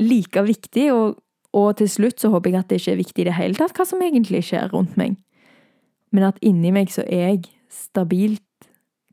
like 0.00 0.44
viktig, 0.46 0.86
og, 0.92 1.18
og 1.52 1.76
til 1.76 1.90
slutt 1.90 2.22
så 2.22 2.30
håper 2.32 2.50
jeg 2.50 2.62
at 2.62 2.70
det 2.70 2.80
ikke 2.80 2.94
er 2.94 3.02
viktig 3.02 3.24
i 3.24 3.28
det 3.28 3.36
hele 3.36 3.58
tatt 3.58 3.76
hva 3.76 3.86
som 3.88 4.02
egentlig 4.02 4.40
skjer 4.48 4.72
rundt 4.72 4.96
meg, 4.96 5.18
men 6.08 6.24
at 6.30 6.40
inni 6.40 6.72
meg 6.72 6.88
så 6.94 7.04
er 7.04 7.34
jeg 7.34 7.44
stabilt 7.68 8.40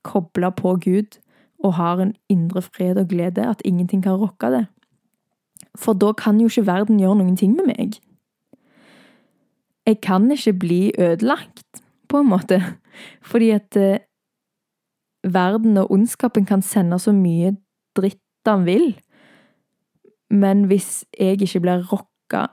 kobla 0.08 0.54
på 0.56 0.78
Gud 0.82 1.20
og 1.64 1.74
har 1.78 2.02
en 2.02 2.14
indre 2.30 2.62
fred 2.62 2.98
og 2.98 3.08
glede, 3.08 3.46
at 3.50 3.62
ingenting 3.66 4.04
kan 4.04 4.20
rokke 4.20 4.52
det. 4.52 4.66
For 5.78 5.94
da 5.94 6.12
kan 6.12 6.40
jo 6.40 6.50
ikke 6.50 6.66
verden 6.68 7.00
gjøre 7.00 7.20
noen 7.22 7.38
ting 7.38 7.56
med 7.56 7.70
meg. 7.70 8.00
Jeg 9.88 10.02
kan 10.02 10.32
ikke 10.32 10.54
bli 10.54 10.82
ødelagt, 11.00 11.82
på 12.10 12.20
en 12.20 12.28
måte, 12.28 12.60
fordi 13.24 13.50
at 13.56 13.78
eh, 13.80 14.04
verden 15.24 15.78
og 15.78 15.92
ondskapen 15.92 16.46
kan 16.46 16.62
sende 16.62 17.00
så 17.00 17.14
mye 17.16 17.56
dritt 17.96 18.20
han 18.46 18.66
vil, 18.66 19.00
men 20.32 20.64
hvis 20.64 21.06
jeg 21.20 21.42
ikke 21.42 21.60
blir 21.60 21.86
rokka 21.92 22.46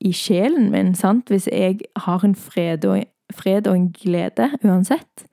i 0.00 0.12
sjelen 0.12 0.70
min, 0.70 0.94
sant, 0.94 1.28
hvis 1.28 1.48
jeg 1.52 1.78
har 1.96 2.24
en 2.24 2.34
fred 2.34 2.84
og, 2.84 3.04
fred 3.32 3.66
og 3.66 3.76
en 3.76 3.92
glede 3.92 4.50
uansett, 4.64 5.26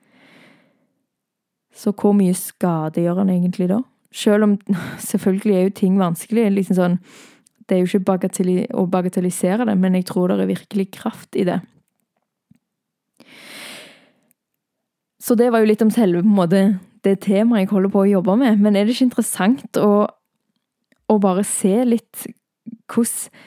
så 1.74 1.92
hvor 1.94 2.14
mye 2.16 2.34
skade 2.36 3.02
gjør 3.04 3.22
han 3.22 3.32
egentlig 3.32 3.70
da? 3.70 3.80
Selv 4.12 4.46
om 4.46 4.56
selvfølgelig 5.10 5.56
er 5.56 5.66
jo 5.66 5.76
ting 5.82 5.98
vanskelig. 6.00 6.50
liksom 6.56 6.78
sånn, 6.78 6.98
Det 7.68 7.76
er 7.76 7.84
jo 7.84 7.86
ikke 7.86 8.06
bagatelli 8.08 8.66
å 8.74 8.86
bagatellisere 8.90 9.64
det, 9.68 9.76
men 9.78 9.94
jeg 9.94 10.08
tror 10.08 10.28
det 10.28 10.40
er 10.40 10.50
virkelig 10.50 10.90
kraft 10.90 11.36
i 11.38 11.44
det. 11.46 11.60
Så 15.20 15.36
det 15.38 15.52
var 15.52 15.60
jo 15.60 15.68
litt 15.68 15.82
om 15.82 15.92
selve 15.94 16.24
på 16.24 16.26
en 16.26 16.34
måte, 16.34 16.62
det 17.04 17.20
temaet 17.22 17.62
jeg 17.62 17.70
holder 17.70 17.92
på 17.92 18.02
å 18.02 18.10
jobbe 18.10 18.34
med. 18.40 18.58
Men 18.58 18.74
er 18.74 18.84
det 18.84 18.96
ikke 18.96 19.06
interessant 19.06 19.78
å, 19.78 20.08
å 21.06 21.18
bare 21.22 21.44
se 21.46 21.84
litt 21.84 22.26
hvordan 22.90 23.46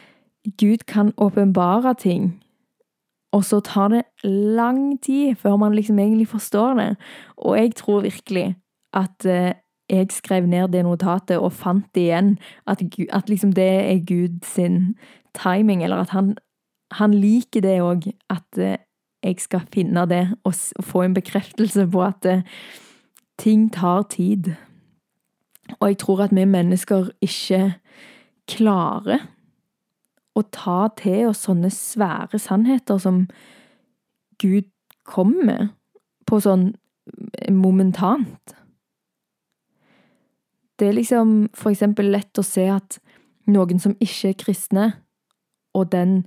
Gud 0.60 0.86
kan 0.88 1.14
åpenbare 1.18 1.94
ting 2.00 2.43
og 3.34 3.42
så 3.46 3.60
tar 3.66 3.88
det 3.90 4.04
lang 4.24 5.02
tid 5.02 5.36
før 5.36 5.56
man 5.58 5.74
liksom 5.74 6.00
egentlig 6.00 6.28
forstår 6.28 6.74
det. 6.74 6.96
Og 7.38 7.58
jeg 7.58 7.76
tror 7.76 8.02
virkelig 8.02 8.56
at 8.94 9.26
eh, 9.26 9.54
jeg 9.90 10.08
skrev 10.12 10.46
ned 10.46 10.68
det 10.68 10.84
notatet 10.86 11.38
og 11.38 11.54
fant 11.54 11.86
det 11.96 12.02
igjen. 12.02 12.38
At, 12.68 12.84
at 13.10 13.30
liksom 13.30 13.54
det 13.54 13.64
er 13.64 14.06
Gud 14.06 14.40
sin 14.46 14.96
timing, 15.34 15.84
eller 15.84 15.98
at 15.98 16.10
han, 16.10 16.38
han 16.92 17.14
liker 17.14 17.62
det 17.62 17.82
òg. 17.82 18.12
At 18.30 18.58
eh, 18.58 18.78
jeg 19.24 19.40
skal 19.40 19.66
finne 19.74 20.06
det 20.06 20.28
og, 20.44 20.54
få 20.84 21.02
en 21.02 21.14
bekreftelse 21.14 21.88
på 21.88 22.04
at 22.04 22.26
eh, 22.26 22.46
ting 23.40 23.74
tar 23.74 24.02
tid. 24.02 24.54
Og 25.80 25.88
jeg 25.88 25.98
tror 25.98 26.22
at 26.22 26.36
vi 26.36 26.46
mennesker 26.46 27.10
ikke 27.22 27.74
klarer 28.48 29.33
å 30.34 30.42
ta 30.54 30.88
til 30.98 31.30
oss 31.30 31.46
sånne 31.48 31.70
svære 31.74 32.40
sannheter 32.42 32.98
som 33.02 33.26
Gud 34.42 34.70
kommer 35.06 35.46
med, 35.46 35.74
på 36.26 36.40
sånn 36.42 36.72
momentant. 37.52 38.56
Det 40.80 40.90
er 40.90 40.98
liksom 40.98 41.36
for 41.54 41.74
eksempel 41.74 42.10
lett 42.12 42.40
å 42.40 42.46
se 42.46 42.66
at 42.72 42.98
noen 43.52 43.82
som 43.84 43.96
ikke 44.02 44.32
er 44.32 44.40
kristne, 44.40 44.88
og 45.74 45.92
den 45.92 46.24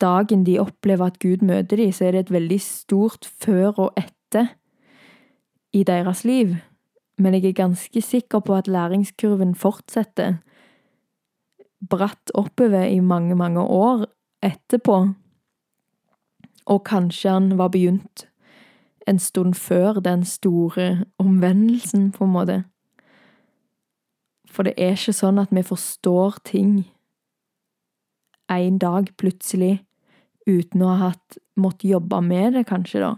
dagen 0.00 0.44
de 0.46 0.58
opplever 0.62 1.12
at 1.12 1.20
Gud 1.22 1.44
møter 1.46 1.78
dem, 1.78 1.92
så 1.92 2.08
er 2.08 2.14
det 2.16 2.24
et 2.24 2.34
veldig 2.34 2.60
stort 2.62 3.26
før 3.26 3.86
og 3.86 4.00
etter 4.00 4.54
i 5.74 5.84
deres 5.86 6.24
liv. 6.24 6.56
Men 7.18 7.36
jeg 7.36 7.52
er 7.52 7.60
ganske 7.62 8.02
sikker 8.02 8.42
på 8.42 8.56
at 8.56 8.70
læringskurven 8.70 9.54
fortsetter 9.54 10.40
bratt 11.90 12.32
oppover 12.34 12.86
i 12.86 13.00
mange, 13.00 13.34
mange 13.34 13.60
år 13.60 14.06
etterpå. 14.44 15.14
Og 16.66 16.84
kanskje 16.84 17.30
han 17.30 17.58
var 17.58 17.72
begynt 17.74 18.26
en 19.06 19.18
stund 19.18 19.54
før 19.54 20.00
den 20.00 20.24
store 20.24 21.04
omvendelsen, 21.18 22.12
på 22.12 22.24
en 22.24 22.32
måte. 22.32 22.64
For 24.48 24.64
det 24.64 24.74
er 24.78 24.96
ikke 24.96 25.12
sånn 25.12 25.40
at 25.42 25.52
vi 25.52 25.64
forstår 25.66 26.38
ting 26.46 26.84
en 28.52 28.78
dag 28.78 29.10
plutselig 29.20 29.82
uten 30.46 30.84
å 30.84 30.92
ha 30.92 31.10
hatt 31.10 31.38
måttet 31.56 31.90
jobbe 31.90 32.20
med 32.24 32.54
det, 32.56 32.66
kanskje, 32.68 33.00
da. 33.00 33.12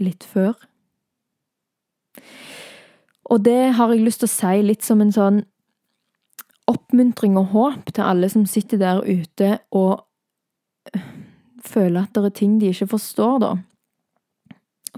Litt 0.00 0.24
før. 0.24 0.54
Og 3.30 3.44
det 3.46 3.72
har 3.78 3.92
jeg 3.92 4.04
lyst 4.04 4.24
til 4.24 4.30
å 4.30 4.34
si 4.34 4.62
litt 4.64 4.86
som 4.86 5.02
en 5.02 5.14
sånn 5.14 5.42
oppmuntring 6.70 7.38
og 7.40 7.50
håp 7.54 7.90
til 7.94 8.06
alle 8.06 8.30
som 8.32 8.46
sitter 8.48 8.80
der 8.80 9.02
ute 9.02 9.58
og 9.70 10.06
øh, 10.94 11.02
føler 11.64 12.06
at 12.06 12.14
det 12.14 12.24
er 12.24 12.36
ting 12.40 12.60
de 12.60 12.70
ikke 12.70 12.86
forstår, 12.86 13.38
da. 13.38 13.54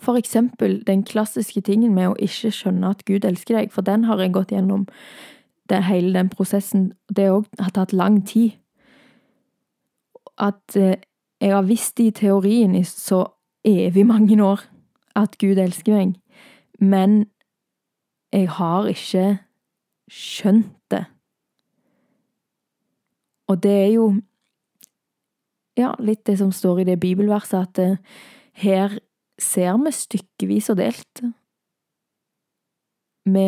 For 0.01 0.17
eksempel 0.17 0.83
den 0.87 1.03
klassiske 1.05 1.61
tingen 1.61 1.95
med 1.95 2.09
å 2.09 2.19
ikke 2.19 2.51
skjønne 2.55 2.95
at 2.95 3.05
Gud 3.05 3.27
elsker 3.29 3.59
deg, 3.59 3.73
for 3.73 3.85
den 3.85 4.07
har 4.09 4.21
jeg 4.21 4.33
gått 4.33 4.55
gjennom 4.55 4.87
det, 5.69 5.83
hele 5.85 6.15
den 6.17 6.31
prosessen. 6.33 6.93
Det 7.09 7.29
òg 7.31 7.47
har 7.61 7.75
tatt 7.77 7.93
lang 7.93 8.23
tid. 8.27 8.57
At 10.41 10.77
eh, 10.77 10.97
jeg 11.43 11.53
har 11.53 11.69
visst 11.69 12.01
i 12.01 12.11
teorien 12.15 12.75
i 12.79 12.85
så 12.89 13.25
evig 13.65 14.07
mange 14.07 14.39
år 14.43 14.65
at 15.19 15.37
Gud 15.39 15.61
elsker 15.61 15.93
meg, 15.93 16.15
men 16.81 17.27
jeg 18.33 18.49
har 18.49 18.89
ikke 18.89 19.27
skjønt. 20.09 20.73
Og 23.51 23.63
det 23.63 23.73
er 23.73 23.91
jo 23.95 24.07
ja, 25.79 25.95
litt 25.99 26.27
det 26.29 26.39
som 26.41 26.53
står 26.53 26.83
i 26.83 26.89
det 26.93 27.01
bibelverset, 27.01 27.69
at 27.69 27.81
uh, 27.81 28.23
her 28.61 28.99
ser 29.41 29.79
vi 29.83 29.93
stykkevis 29.97 30.71
og 30.73 30.79
delt. 30.81 31.23
Vi 33.25 33.47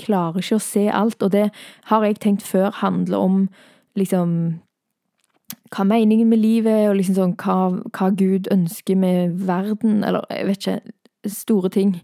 klarer 0.00 0.42
ikke 0.42 0.58
å 0.58 0.64
se 0.64 0.86
alt, 0.92 1.22
og 1.22 1.32
det 1.32 1.48
har 1.90 2.04
jeg 2.04 2.20
tenkt 2.22 2.46
før 2.46 2.70
handler 2.82 3.18
om 3.18 3.42
liksom 3.96 4.30
hva 5.72 5.82
er 5.82 5.90
meningen 5.90 6.28
med 6.30 6.40
livet, 6.42 6.88
og 6.88 6.96
liksom 6.98 7.16
sånn 7.16 7.34
hva, 7.42 7.58
hva 7.96 8.10
Gud 8.14 8.48
ønsker 8.54 8.98
med 8.98 9.38
verden, 9.46 10.02
eller 10.06 10.26
jeg 10.30 10.46
vet 10.46 10.62
ikke, 10.62 11.30
store 11.32 11.70
ting. 11.74 11.96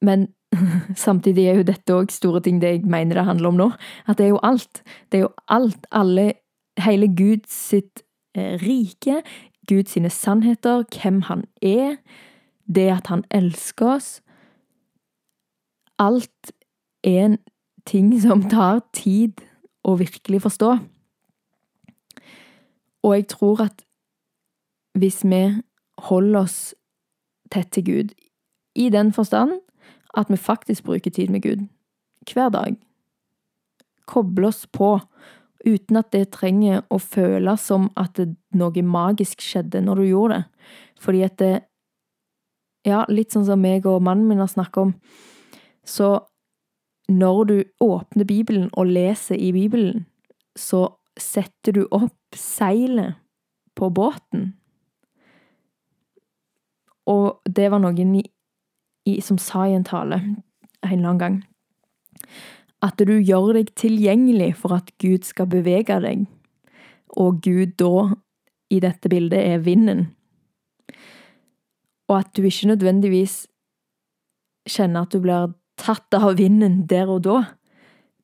Men 0.00 0.28
Samtidig 0.96 1.46
er 1.46 1.60
jo 1.60 1.66
dette 1.66 1.94
òg 1.94 2.10
store 2.10 2.40
ting 2.44 2.60
det 2.62 2.72
jeg 2.74 2.86
mener 2.90 3.20
det 3.20 3.26
handler 3.28 3.52
om 3.52 3.58
nå. 3.60 3.68
At 4.06 4.18
det 4.18 4.26
er 4.26 4.32
jo 4.34 4.40
alt. 4.42 4.82
Det 5.10 5.20
er 5.20 5.26
jo 5.28 5.34
alt, 5.48 5.86
alle 5.90 6.32
Hele 6.80 7.10
Guds 7.12 7.52
sitt 7.52 8.02
eh, 8.34 8.56
rike, 8.62 9.20
Guds 9.68 9.90
sine 9.90 10.10
sannheter, 10.10 10.84
hvem 10.88 11.22
han 11.28 11.44
er, 11.62 11.98
det 12.64 12.86
at 12.94 13.10
han 13.10 13.24
elsker 13.30 13.96
oss 13.96 14.10
Alt 16.00 16.52
er 17.04 17.24
en 17.24 17.38
ting 17.84 18.14
som 18.22 18.46
tar 18.48 18.80
tid 18.96 19.42
å 19.84 19.98
virkelig 20.00 20.40
forstå. 20.46 20.70
Og 23.04 23.14
jeg 23.16 23.26
tror 23.28 23.60
at 23.66 23.84
hvis 24.96 25.20
vi 25.28 25.42
holder 26.08 26.40
oss 26.40 26.58
tett 27.52 27.68
til 27.76 27.84
Gud, 27.84 28.14
i 28.74 28.88
den 28.88 29.12
forstand 29.12 29.58
at 30.16 30.30
vi 30.30 30.36
faktisk 30.36 30.84
bruker 30.84 31.10
tid 31.10 31.30
med 31.30 31.42
Gud. 31.42 31.66
Hver 32.26 32.48
dag. 32.48 32.76
Koble 34.06 34.48
oss 34.48 34.66
på, 34.66 34.98
uten 35.66 35.96
at 36.00 36.10
det 36.12 36.32
trenger 36.34 36.82
å 36.90 36.98
føles 36.98 37.62
som 37.62 37.90
at 38.00 38.18
noe 38.56 38.82
magisk 38.82 39.42
skjedde 39.44 39.82
når 39.84 40.00
du 40.00 40.06
gjorde 40.08 40.38
det. 40.38 40.44
Fordi 41.00 41.22
at 41.26 41.38
det 41.38 41.56
Ja, 42.80 43.04
litt 43.12 43.34
sånn 43.34 43.44
som 43.44 43.60
meg 43.60 43.84
og 43.84 44.00
mannen 44.00 44.24
min 44.24 44.38
har 44.40 44.48
snakket 44.48 44.78
om, 44.80 44.92
så 45.84 46.22
når 47.12 47.40
du 47.44 47.56
åpner 47.84 48.24
Bibelen 48.24 48.70
og 48.72 48.88
leser 48.88 49.36
i 49.36 49.50
Bibelen, 49.52 50.06
så 50.56 50.86
setter 51.18 51.76
du 51.76 51.82
opp 51.92 52.16
seilet 52.32 53.18
på 53.76 53.90
båten. 53.92 54.54
Og 57.04 57.42
det 57.44 57.68
var 57.68 57.82
noen 57.82 58.14
i, 59.10 59.20
som 59.24 59.38
sa 59.38 59.66
i 59.66 59.76
en 59.76 59.86
tale 59.86 60.20
en 60.20 60.38
eller 60.86 61.12
annen 61.12 61.20
gang 61.20 61.38
at 62.84 63.00
du 63.04 63.12
gjør 63.12 63.52
deg 63.58 63.72
tilgjengelig 63.76 64.54
for 64.62 64.78
at 64.78 64.88
Gud 65.02 65.26
skal 65.28 65.48
bevege 65.52 65.98
deg, 66.00 66.24
og 67.20 67.42
Gud 67.44 67.76
da, 67.80 68.16
i 68.72 68.78
dette 68.80 69.10
bildet, 69.12 69.40
er 69.40 69.64
vinden. 69.64 70.06
Og 72.08 72.16
at 72.22 72.30
du 72.36 72.46
ikke 72.46 72.70
nødvendigvis 72.70 73.42
kjenner 74.70 75.04
at 75.04 75.12
du 75.12 75.20
blir 75.20 75.52
tatt 75.80 76.16
av 76.16 76.38
vinden 76.38 76.86
der 76.88 77.10
og 77.10 77.24
da, 77.26 77.38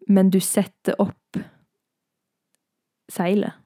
men 0.09 0.31
du 0.33 0.40
setter 0.40 0.96
opp 1.03 1.40
seilet 3.12 3.61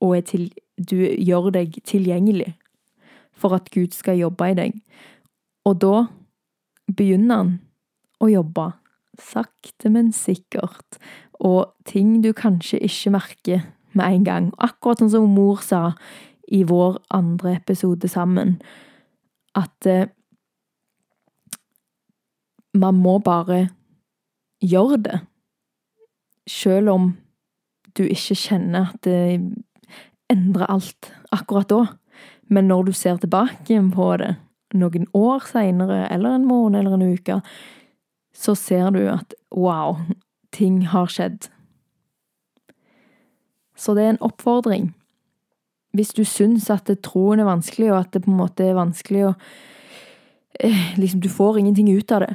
og 0.00 0.16
til, 0.24 0.46
du 0.76 0.96
gjør 0.96 1.50
deg 1.52 1.74
tilgjengelig 1.84 2.54
for 3.36 3.52
at 3.56 3.68
Gud 3.72 3.92
skal 3.92 4.16
jobbe 4.16 4.48
i 4.48 4.56
deg. 4.56 4.78
Og 5.68 5.80
da 5.82 6.06
begynner 6.96 7.42
han 7.42 7.52
å 8.20 8.28
jobbe, 8.30 8.70
sakte, 9.20 9.90
men 9.92 10.12
sikkert, 10.16 10.98
og 11.40 11.72
ting 11.88 12.20
du 12.24 12.32
kanskje 12.36 12.80
ikke 12.84 13.12
merker 13.14 13.66
med 13.96 14.06
en 14.06 14.24
gang. 14.24 14.48
Akkurat 14.60 15.00
sånn 15.00 15.12
som 15.12 15.28
mor 15.34 15.60
sa 15.64 15.94
i 16.50 16.62
vår 16.66 16.98
andre 17.14 17.56
episode 17.58 18.08
sammen, 18.10 18.58
at 19.56 19.86
eh, 19.88 20.08
man 22.74 23.00
må 23.02 23.18
bare 23.24 23.68
gjøre 24.62 25.00
det, 25.06 25.20
selv 26.50 26.92
om 26.94 27.10
du 27.98 28.04
ikke 28.06 28.36
kjenner 28.38 28.92
at 28.92 29.02
det 29.06 29.40
endrer 30.30 30.70
alt 30.70 31.10
akkurat 31.34 31.70
da. 31.70 31.80
Men 32.50 32.68
når 32.70 32.90
du 32.90 32.92
ser 32.96 33.18
tilbake 33.22 33.78
på 33.94 34.06
det 34.22 34.34
noen 34.74 35.06
år 35.16 35.46
seinere, 35.50 36.04
eller 36.12 36.36
en 36.36 36.46
måned 36.48 36.80
eller 36.80 36.96
en 36.96 37.14
uke, 37.14 37.40
så 38.34 38.54
ser 38.54 38.90
du 38.94 39.02
at 39.10 39.34
wow, 39.54 39.98
ting 40.54 40.86
har 40.92 41.10
skjedd. 41.10 41.48
Så 43.76 43.94
det 43.96 44.04
er 44.04 44.14
en 44.14 44.24
oppfordring. 44.24 44.90
Hvis 45.96 46.12
du 46.14 46.22
syns 46.28 46.68
at 46.70 46.90
troen 47.02 47.40
er 47.40 47.48
vanskelig, 47.48 47.90
og 47.92 47.98
at 48.04 48.12
det 48.14 48.24
på 48.24 48.30
en 48.30 48.38
måte 48.38 48.66
er 48.66 48.78
vanskelig 48.78 49.24
å 49.30 49.32
eh, 50.60 50.94
Liksom, 51.00 51.20
du 51.20 51.28
får 51.32 51.58
ingenting 51.58 51.90
ut 51.90 52.12
av 52.12 52.26
det. 52.26 52.34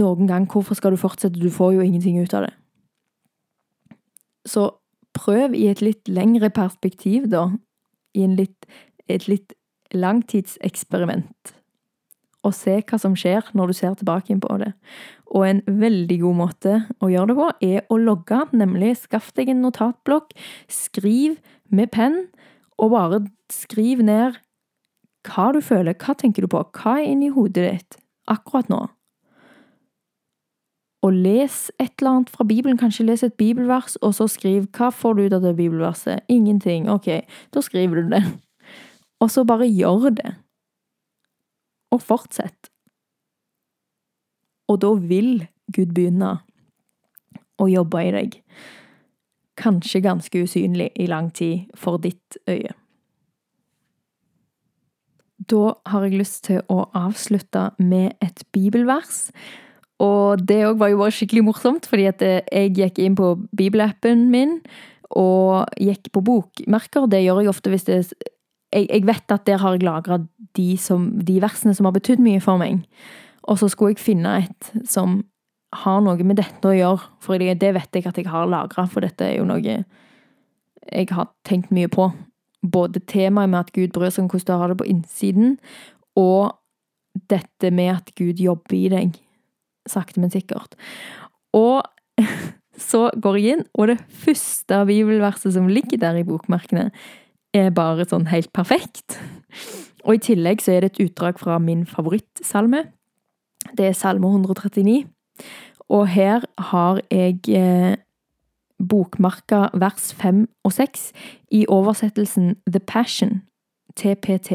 Noen 0.00 0.26
gang, 0.26 0.46
hvorfor 0.50 0.78
skal 0.78 0.94
du 0.94 1.00
fortsette? 1.00 1.38
Du 1.38 1.50
får 1.50 1.74
jo 1.76 1.84
ingenting 1.84 2.18
ut 2.22 2.34
av 2.34 2.46
det. 2.46 2.52
Så 4.48 4.70
prøv 5.14 5.54
i 5.54 5.66
et 5.70 5.82
litt 5.82 6.08
lengre 6.08 6.50
perspektiv, 6.54 7.28
da. 7.30 7.50
I 8.14 8.26
litt, 8.26 8.66
et 9.10 9.28
litt 9.28 9.54
langtidseksperiment. 9.96 11.54
Og 12.46 12.54
se 12.56 12.78
hva 12.80 12.98
som 13.00 13.16
skjer 13.18 13.50
når 13.56 13.70
du 13.70 13.76
ser 13.76 13.96
tilbake 14.00 14.36
på 14.40 14.58
det. 14.62 14.72
Og 15.30 15.44
en 15.46 15.60
veldig 15.66 16.20
god 16.22 16.38
måte 16.38 16.76
å 17.04 17.10
gjøre 17.12 17.30
det 17.30 17.38
på, 17.38 17.48
er 17.68 17.82
å 17.92 17.98
logge. 18.00 18.40
Nemlig 18.56 18.94
skaff 19.02 19.28
deg 19.36 19.52
en 19.52 19.60
notatblokk, 19.66 20.32
skriv 20.72 21.36
med 21.70 21.92
penn, 21.94 22.22
og 22.80 22.94
bare 22.94 23.20
skriv 23.52 24.00
ned 24.06 24.40
hva 25.28 25.50
du 25.52 25.60
føler, 25.60 25.98
hva 26.00 26.16
tenker 26.16 26.46
du 26.46 26.50
på, 26.50 26.62
hva 26.80 26.96
er 26.96 27.10
inni 27.10 27.28
hodet 27.34 27.66
ditt 27.66 28.00
akkurat 28.30 28.70
nå? 28.72 28.86
Og 31.04 31.16
les 31.16 31.70
et 31.80 31.92
eller 32.00 32.10
annet 32.10 32.32
fra 32.32 32.44
Bibelen, 32.44 32.76
kanskje 32.80 33.06
les 33.08 33.22
et 33.24 33.36
bibelvers, 33.40 33.96
og 34.04 34.12
så 34.16 34.26
skriv 34.28 34.66
hva 34.76 34.90
får 34.92 35.16
du 35.16 35.22
ut 35.24 35.36
av 35.36 35.44
det 35.44 35.54
bibelverset? 35.56 36.26
Ingenting. 36.28 36.90
Ok, 36.92 37.08
da 37.52 37.62
skriver 37.64 38.02
du 38.02 38.12
det. 38.12 38.24
Og 39.20 39.30
så 39.30 39.44
bare 39.44 39.68
gjør 39.68 40.10
det. 40.16 40.34
Og 41.90 42.02
fortsett. 42.02 42.70
Og 44.70 44.78
da 44.82 44.92
vil 44.94 45.46
Gud 45.74 45.94
begynne 45.94 46.36
å 47.60 47.68
jobbe 47.68 48.04
i 48.06 48.12
deg. 48.14 48.36
Kanskje 49.60 50.02
ganske 50.04 50.44
usynlig 50.44 50.90
i 50.96 51.08
lang 51.10 51.32
tid 51.36 51.68
for 51.76 52.00
ditt 52.00 52.38
øye. 52.48 52.72
Da 55.50 55.74
har 55.88 56.04
jeg 56.06 56.20
lyst 56.20 56.44
til 56.46 56.62
å 56.70 56.84
avslutte 56.96 57.70
med 57.80 58.14
et 58.24 58.44
bibelvers. 58.54 59.28
Og 60.00 60.40
det 60.48 60.62
òg 60.68 60.78
var 60.80 60.92
jo 60.92 61.00
bare 61.02 61.12
skikkelig 61.12 61.44
morsomt, 61.44 61.88
fordi 61.88 62.06
at 62.08 62.22
eh, 62.24 62.40
jeg 62.48 62.74
gikk 62.78 63.00
inn 63.04 63.16
på 63.18 63.34
bibelappen 63.56 64.28
min 64.32 64.60
og 65.10 65.66
gikk 65.80 66.12
på 66.14 66.22
bokmerker. 66.24 67.08
Det 67.10 67.24
gjør 67.24 67.42
jeg 67.42 67.52
ofte 67.52 67.72
hvis 67.72 67.88
det 67.88 67.98
Jeg, 68.74 68.86
jeg 68.86 69.06
vet 69.08 69.34
at 69.34 69.46
der 69.48 69.60
har 69.62 69.74
jeg 69.74 69.86
lagra 69.86 70.20
de, 70.56 70.68
de, 70.78 71.40
versene 71.42 71.74
som 71.74 71.88
har 71.88 71.96
betydd 71.96 72.22
mye 72.22 72.42
for 72.42 72.60
meg. 72.60 72.84
Og 73.50 73.58
så 73.58 73.70
skulle 73.70 73.94
jeg 73.96 74.04
finne 74.04 74.36
et 74.44 74.70
som 74.88 75.20
har 75.84 76.00
noe 76.02 76.26
med 76.26 76.40
dette 76.40 76.66
å 76.66 76.74
gjøre, 76.74 77.10
for 77.22 77.38
det 77.38 77.74
vet 77.74 77.94
jeg 77.94 78.06
at 78.06 78.18
jeg 78.18 78.30
har 78.30 78.50
lagra, 78.50 78.86
for 78.90 79.06
dette 79.06 79.26
er 79.26 79.38
jo 79.38 79.46
noe 79.46 79.62
jeg 80.90 81.10
har 81.14 81.30
tenkt 81.46 81.70
mye 81.74 81.90
på. 81.90 82.08
Både 82.66 83.02
temaet 83.06 83.52
med 83.52 83.60
at 83.60 83.74
Gud 83.76 83.94
bryr 83.94 84.10
seg 84.10 84.26
om 84.26 84.30
hvordan 84.32 84.48
du 84.50 84.62
har 84.62 84.72
det 84.72 84.80
på 84.80 84.88
innsiden, 84.90 85.58
og 86.18 86.56
dette 87.30 87.70
med 87.74 87.94
at 87.94 88.10
Gud 88.18 88.42
jobber 88.42 88.76
i 88.76 88.88
deg 88.92 89.18
sakte, 89.88 90.20
men 90.20 90.32
sikkert. 90.32 90.76
Og 91.56 91.82
så 92.90 93.08
går 93.16 93.38
jeg 93.38 93.56
inn, 93.56 93.64
og 93.74 93.92
det 93.92 93.98
første 94.22 94.82
bibelverset 94.88 95.54
som 95.56 95.70
ligger 95.70 96.00
der 96.00 96.20
i 96.20 96.26
bokmerkene, 96.26 96.90
er 97.54 97.70
bare 97.74 98.06
sånn 98.08 98.28
helt 98.30 98.52
perfekt. 98.52 99.18
Og 100.04 100.16
i 100.16 100.22
tillegg 100.30 100.62
så 100.62 100.76
er 100.76 100.84
det 100.84 100.92
et 100.92 101.02
utdrag 101.08 101.40
fra 101.40 101.58
min 101.58 101.84
favorittsalme. 101.86 102.84
Det 103.76 103.90
er 103.90 103.96
salme 103.96 104.28
139. 104.28 105.04
Og 105.90 106.06
her 106.08 106.46
har 106.70 107.00
jeg 107.10 107.98
bokmarka 108.88 109.68
vers 109.74 110.14
5 110.14 110.48
og 110.64 110.72
6 110.72 111.12
i 111.50 111.66
oversettelsen 111.68 112.56
The 112.66 112.80
Passion, 112.80 113.42
TPT. 113.96 114.52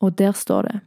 Og 0.00 0.18
der 0.18 0.32
står 0.32 0.62
det 0.62 0.80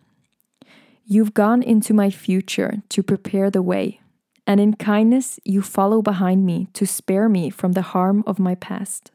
You've 1.12 1.32
gone 1.34 1.64
into 1.64 1.94
my 1.94 2.12
future 2.12 2.82
to 2.90 3.04
prepare 3.04 3.52
the 3.52 3.62
way, 3.62 4.00
and 4.48 4.60
in 4.60 4.74
kindness 4.74 5.40
you 5.46 5.62
follow 5.62 6.02
behind 6.02 6.46
me 6.46 6.68
to 6.74 6.86
spare 6.86 7.30
me 7.30 7.52
from 7.52 7.74
the 7.74 7.82
harm 7.82 8.24
of 8.26 8.40
my 8.40 8.56
past. 8.56 9.15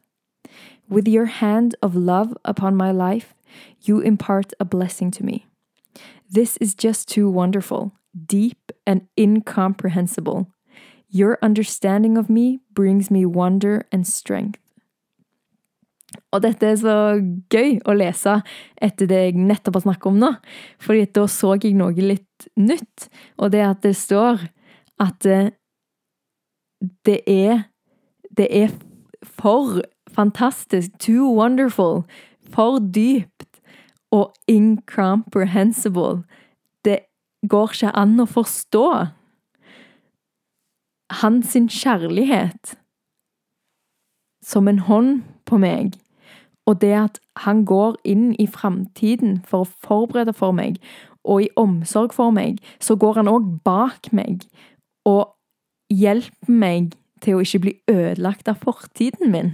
With 0.91 1.07
your 1.07 1.27
hand 1.27 1.75
of 1.81 1.95
love 1.95 2.37
upon 2.43 2.75
my 2.75 2.91
life, 2.91 3.33
you 3.81 4.01
impart 4.01 4.51
a 4.59 4.65
blessing 4.65 5.09
to 5.11 5.23
me. 5.23 5.45
This 6.29 6.57
is 6.57 6.75
just 6.75 7.07
too 7.07 7.29
wonderful, 7.29 7.93
deep, 8.25 8.73
and 8.85 9.07
incomprehensible. 9.17 10.51
Your 11.07 11.37
understanding 11.41 12.17
of 12.17 12.29
me 12.29 12.59
brings 12.73 13.09
me 13.09 13.25
wonder 13.25 13.85
and 13.89 14.05
strength. 14.05 14.59
Og 16.35 16.43
dette 16.43 16.67
er 16.67 16.75
så 16.75 16.95
gøy 17.51 17.77
å 17.87 17.95
lese 17.95 18.41
etter 18.75 19.07
det 19.07 19.19
jeg 19.29 19.39
nettopp 19.39 19.77
har 19.77 19.85
snakket 19.85 20.09
om 20.11 20.19
nå, 20.19 20.33
fordi 20.75 21.05
da 21.15 21.23
så 21.31 21.53
jeg 21.55 21.71
noe 21.79 21.95
litt 21.95 22.49
nytt, 22.59 23.07
og 23.39 23.53
det 23.55 23.63
at 23.63 23.79
det 23.87 23.93
står 23.95 24.43
at 24.99 25.23
eh, 25.25 25.55
det 27.07 27.21
er 27.27 27.69
Det 28.31 28.47
er 28.47 28.69
for 29.27 29.81
fantastisk, 30.15 30.91
too 30.99 31.29
wonderful, 31.31 32.03
for 32.53 32.79
dypt 32.79 33.61
og 34.11 34.33
incomprehensible. 34.47 36.23
Det 36.85 36.99
går 37.49 37.73
ikke 37.73 37.95
an 37.95 38.19
å 38.19 38.27
forstå. 38.27 38.87
Hans 41.21 41.55
kjærlighet 41.55 42.75
som 44.43 44.67
en 44.67 44.79
hånd 44.79 45.21
på 45.45 45.57
meg. 45.61 45.95
Og 46.65 46.81
det 46.81 46.93
at 46.93 47.19
han 47.45 47.65
går 47.65 47.97
inn 48.05 48.31
i 48.39 48.47
framtiden 48.47 49.41
for 49.47 49.65
å 49.65 49.71
forberede 49.87 50.33
for 50.33 50.55
meg, 50.55 50.77
og 51.23 51.43
i 51.45 51.51
omsorg 51.59 52.13
for 52.13 52.33
meg, 52.33 52.57
så 52.81 52.95
går 52.95 53.21
han 53.21 53.29
òg 53.29 53.47
bak 53.65 54.09
meg 54.15 54.47
og 55.05 55.33
hjelper 55.93 56.49
meg 56.49 56.95
til 57.21 57.37
å 57.37 57.43
ikke 57.45 57.61
bli 57.65 57.73
ødelagt 57.91 58.49
av 58.49 58.61
fortiden 58.63 59.33
min. 59.33 59.51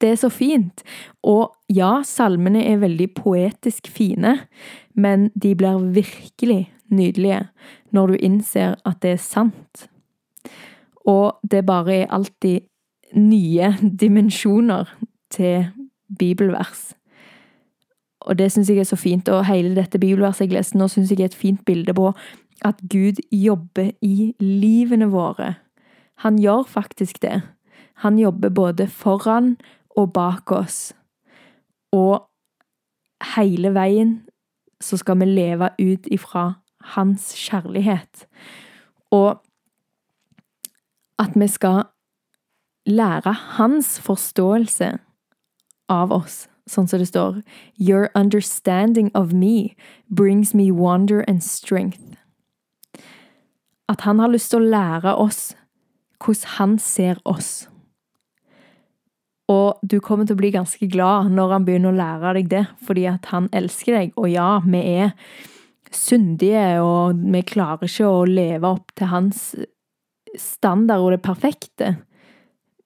Det 0.00 0.10
er 0.12 0.18
så 0.20 0.28
fint. 0.28 0.82
Og 1.24 1.54
ja, 1.72 2.02
salmene 2.04 2.64
er 2.68 2.82
veldig 2.82 3.08
poetisk 3.16 3.88
fine, 3.88 4.38
men 4.94 5.30
de 5.34 5.54
blir 5.56 5.78
virkelig 5.96 6.66
nydelige 6.92 7.46
når 7.96 8.06
du 8.06 8.16
innser 8.20 8.76
at 8.84 9.00
det 9.02 9.16
er 9.16 9.22
sant. 9.22 9.88
Og 11.06 11.38
det 11.50 11.66
bare 11.66 11.94
er 11.94 12.12
alltid 12.12 12.66
nye 13.16 13.72
dimensjoner 14.00 14.90
til 15.30 15.66
bibelvers. 16.18 16.94
Og 18.26 18.38
det 18.38 18.50
syns 18.52 18.70
jeg 18.70 18.82
er 18.82 18.88
så 18.88 18.96
fint, 18.98 19.28
og 19.28 19.46
hele 19.46 19.74
dette 19.76 20.00
bibelverset 20.02 20.48
jeg 20.48 20.56
leste 20.56 20.78
nå, 20.78 20.88
syns 20.90 21.10
jeg 21.10 21.20
er 21.20 21.30
et 21.30 21.38
fint 21.38 21.62
bilde 21.64 21.94
på 21.94 22.10
at 22.66 22.80
Gud 22.90 23.20
jobber 23.30 23.92
i 24.02 24.34
livene 24.40 25.06
våre. 25.12 25.54
Han 26.24 26.40
gjør 26.40 26.64
faktisk 26.68 27.22
det. 27.22 27.42
Han 28.02 28.18
jobber 28.18 28.48
både 28.48 28.88
foran 28.88 29.56
og 29.96 30.12
bak 30.12 30.52
oss. 30.52 30.92
Og 31.92 32.28
hele 33.36 33.72
veien 33.74 34.20
så 34.80 34.98
skal 35.00 35.20
vi 35.20 35.28
leve 35.30 35.70
ut 35.80 36.06
ifra 36.12 36.52
hans 36.96 37.32
kjærlighet. 37.34 38.26
Og 39.10 39.40
at 41.18 41.32
vi 41.34 41.48
skal 41.48 41.84
lære 42.86 43.32
hans 43.32 44.00
forståelse 44.00 44.92
av 45.88 46.12
oss, 46.12 46.46
sånn 46.66 46.88
som 46.90 47.00
det 47.00 47.08
står 47.08 47.40
Your 47.78 48.10
understanding 48.14 49.10
of 49.14 49.32
me 49.32 49.74
brings 50.08 50.54
me 50.54 50.70
wonder 50.70 51.24
and 51.28 51.42
strength. 51.42 52.18
At 53.88 54.00
han 54.02 54.18
har 54.18 54.28
lyst 54.28 54.50
til 54.50 54.62
å 54.62 54.70
lære 54.70 55.14
oss 55.14 55.54
hvordan 56.18 56.56
han 56.58 56.78
ser 56.78 57.20
oss. 57.24 57.68
Og 59.52 59.78
du 59.86 60.00
kommer 60.02 60.26
til 60.26 60.34
å 60.34 60.40
bli 60.40 60.50
ganske 60.54 60.88
glad 60.90 61.30
når 61.34 61.52
han 61.54 61.66
begynner 61.66 61.94
å 61.94 62.00
lære 62.00 62.32
deg 62.40 62.48
det, 62.50 62.64
fordi 62.82 63.06
at 63.10 63.28
han 63.30 63.46
elsker 63.54 63.94
deg. 63.94 64.16
Og 64.18 64.26
ja, 64.32 64.56
vi 64.66 64.80
er 64.96 65.12
syndige, 65.94 66.80
og 66.82 67.22
vi 67.22 67.44
klarer 67.46 67.86
ikke 67.86 68.10
å 68.10 68.26
leve 68.26 68.74
opp 68.74 68.90
til 68.98 69.12
hans 69.12 69.48
standard 70.36 71.04
og 71.04 71.14
det 71.14 71.22
perfekte. 71.24 71.94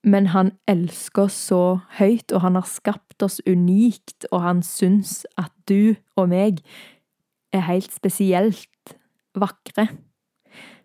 Men 0.04 0.30
han 0.34 0.52
elsker 0.70 1.28
oss 1.28 1.38
så 1.50 1.62
høyt, 1.98 2.32
og 2.32 2.44
han 2.44 2.56
har 2.60 2.68
skapt 2.68 3.24
oss 3.24 3.40
unikt, 3.48 4.28
og 4.30 4.44
han 4.44 4.62
syns 4.64 5.22
at 5.40 5.52
du 5.68 5.96
og 6.16 6.30
meg 6.32 6.62
er 7.56 7.66
helt 7.66 7.92
spesielt 7.92 8.94
vakre. 9.36 9.88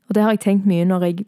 Og 0.07 0.15
det 0.15 0.23
har 0.23 0.35
jeg 0.35 0.43
tenkt 0.45 0.69
mye 0.69 0.87
når 0.87 1.09
jeg 1.09 1.25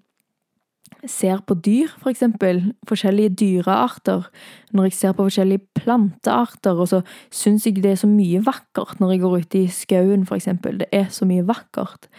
ser 1.06 1.42
på 1.46 1.54
dyr, 1.62 1.92
for 2.02 2.10
eksempel, 2.10 2.62
forskjellige 2.90 3.36
dyrearter, 3.38 4.30
når 4.74 4.88
jeg 4.88 4.94
ser 4.98 5.14
på 5.18 5.28
forskjellige 5.28 5.68
plantearter, 5.78 6.80
og 6.80 6.90
så 6.90 7.02
syns 7.34 7.68
jeg 7.68 7.84
det 7.84 7.94
er 7.94 8.00
så 8.02 8.10
mye 8.10 8.42
vakkert 8.46 9.00
når 9.02 9.14
jeg 9.14 9.22
går 9.22 9.38
ute 9.44 9.60
i 9.60 9.68
skauen, 9.72 10.26
for 10.26 10.40
eksempel. 10.40 10.80
Det 10.82 10.88
er 10.92 11.12
så 11.14 11.28
mye 11.30 11.46
vakkert. 11.48 12.10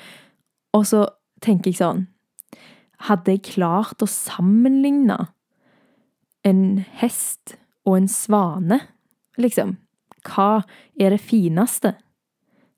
Og 0.76 0.86
så 0.86 1.06
tenker 1.44 1.72
jeg 1.72 1.80
sånn 1.82 2.06
Hadde 3.06 3.36
jeg 3.36 3.44
klart 3.54 4.02
å 4.02 4.08
sammenligne 4.10 5.20
en 6.42 6.62
hest 6.98 7.54
og 7.86 8.00
en 8.00 8.08
svane, 8.10 8.80
liksom? 9.38 9.76
Hva 10.26 10.64
er 10.98 11.14
det 11.14 11.22
fineste? 11.22 11.94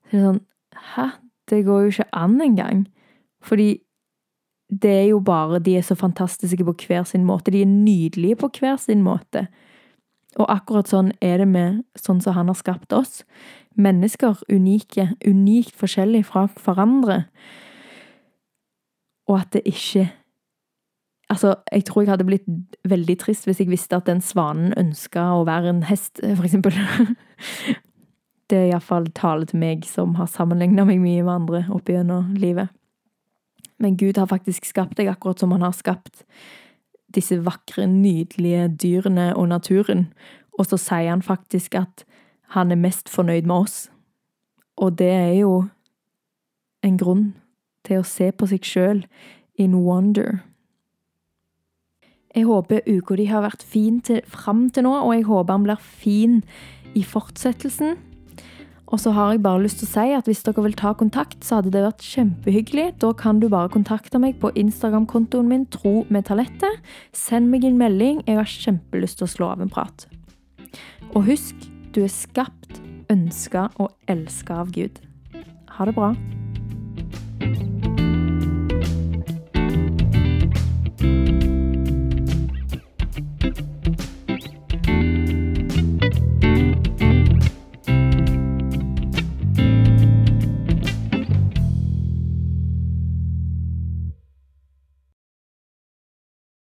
Så 0.09 0.13
det 0.13 0.21
er 0.21 0.27
sånn 0.29 0.47
Hæ? 0.95 1.07
Det 1.51 1.65
går 1.67 1.83
jo 1.83 1.93
ikke 1.93 2.13
an 2.15 2.37
engang. 2.45 2.85
Fordi 3.43 3.81
det 4.71 4.91
er 4.91 5.07
jo 5.11 5.19
bare 5.21 5.59
De 5.59 5.77
er 5.77 5.83
så 5.83 5.95
fantastiske 5.95 6.65
på 6.65 6.75
hver 6.87 7.03
sin 7.05 7.25
måte. 7.25 7.51
De 7.51 7.63
er 7.63 7.67
nydelige 7.67 8.37
på 8.37 8.51
hver 8.61 8.77
sin 8.77 9.03
måte. 9.03 9.47
Og 10.39 10.47
akkurat 10.49 10.87
sånn 10.87 11.11
er 11.21 11.43
det 11.43 11.49
med 11.51 11.83
sånn 11.99 12.21
som 12.23 12.37
han 12.37 12.51
har 12.51 12.59
skapt 12.59 12.93
oss. 12.95 13.25
Mennesker 13.75 14.39
unike, 14.53 15.11
unikt 15.27 15.75
forskjellige 15.79 16.29
fra 16.31 16.47
hverandre. 16.55 17.25
Og 19.29 19.41
at 19.41 19.53
det 19.53 19.67
ikke 19.67 20.11
Altså, 21.31 21.55
jeg 21.71 21.85
tror 21.87 22.03
jeg 22.03 22.11
hadde 22.11 22.25
blitt 22.27 22.47
veldig 22.91 23.15
trist 23.23 23.45
hvis 23.47 23.61
jeg 23.63 23.71
visste 23.71 23.95
at 23.95 24.09
den 24.09 24.19
svanen 24.19 24.73
ønska 24.75 25.29
å 25.31 25.45
være 25.47 25.71
en 25.71 25.85
hest, 25.87 26.19
for 26.19 26.43
eksempel. 26.43 26.75
Det 28.51 28.59
er 28.59 28.73
iallfall 28.73 29.07
tale 29.15 29.47
til 29.47 29.61
meg 29.63 29.87
som 29.87 30.17
har 30.19 30.27
sammenligna 30.27 30.83
meg 30.89 30.99
mye 30.99 31.23
med 31.23 31.31
andre 31.31 31.61
opp 31.71 31.87
gjennom 31.87 32.33
livet. 32.35 32.75
Men 33.81 33.97
Gud 33.97 34.19
har 34.21 34.29
faktisk 34.29 34.67
skapt 34.69 34.99
deg 35.01 35.09
akkurat 35.09 35.41
som 35.41 35.55
han 35.57 35.65
har 35.65 35.73
skapt 35.77 36.25
disse 37.15 37.41
vakre, 37.43 37.87
nydelige 37.89 38.69
dyrene 38.83 39.31
og 39.37 39.49
naturen. 39.51 40.11
Og 40.59 40.69
så 40.69 40.79
sier 40.79 41.11
han 41.11 41.25
faktisk 41.25 41.75
at 41.81 42.05
han 42.55 42.71
er 42.71 42.79
mest 42.79 43.09
fornøyd 43.09 43.49
med 43.49 43.57
oss. 43.65 43.79
Og 44.77 44.99
det 44.99 45.11
er 45.11 45.35
jo 45.41 45.55
en 46.85 47.01
grunn 47.01 47.33
til 47.87 48.01
å 48.01 48.07
se 48.07 48.31
på 48.33 48.49
seg 48.51 48.67
sjøl 48.67 49.03
in 49.61 49.75
wonder. 49.85 50.43
Jeg 52.35 52.47
håper 52.47 52.87
uka 52.87 53.17
di 53.19 53.27
har 53.27 53.43
vært 53.43 53.65
fin 53.67 53.99
til, 54.07 54.21
fram 54.29 54.69
til 54.71 54.87
nå, 54.87 54.93
og 55.03 55.15
jeg 55.17 55.27
håper 55.27 55.57
han 55.57 55.67
blir 55.67 55.81
fin 55.81 56.39
i 56.95 57.03
fortsettelsen. 57.03 57.97
Og 58.91 58.99
så 58.99 59.13
har 59.15 59.33
jeg 59.33 59.43
bare 59.45 59.63
lyst 59.63 59.81
til 59.81 59.87
å 59.87 59.93
si 59.93 60.15
at 60.17 60.27
hvis 60.27 60.43
dere 60.47 60.65
vil 60.65 60.75
ta 60.79 60.91
kontakt, 60.99 61.39
så 61.47 61.59
hadde 61.61 61.71
det 61.75 61.85
vært 61.85 62.03
kjempehyggelig. 62.03 62.87
Da 63.03 63.13
kan 63.15 63.39
du 63.43 63.47
bare 63.53 63.71
kontakte 63.71 64.19
meg 64.23 64.41
på 64.43 64.51
Instagram-kontoen 64.59 65.51
min 65.51 65.69
Tro 65.71 66.03
med 66.11 66.27
talentet. 66.27 66.83
Send 67.15 67.53
meg 67.53 67.67
en 67.69 67.79
melding. 67.79 68.25
Jeg 68.27 68.41
har 68.41 68.51
kjempelyst 68.51 69.21
til 69.21 69.29
å 69.29 69.35
slå 69.37 69.53
av 69.55 69.63
en 69.63 69.71
prat. 69.71 70.09
Og 71.15 71.23
husk, 71.31 71.71
du 71.95 72.03
er 72.03 72.11
skapt, 72.11 72.83
ønska 73.11 73.69
og 73.79 73.95
elska 74.11 74.59
av 74.65 74.75
Gud. 74.75 74.99
Ha 75.79 75.87
det 75.87 75.95
bra. 75.95 76.15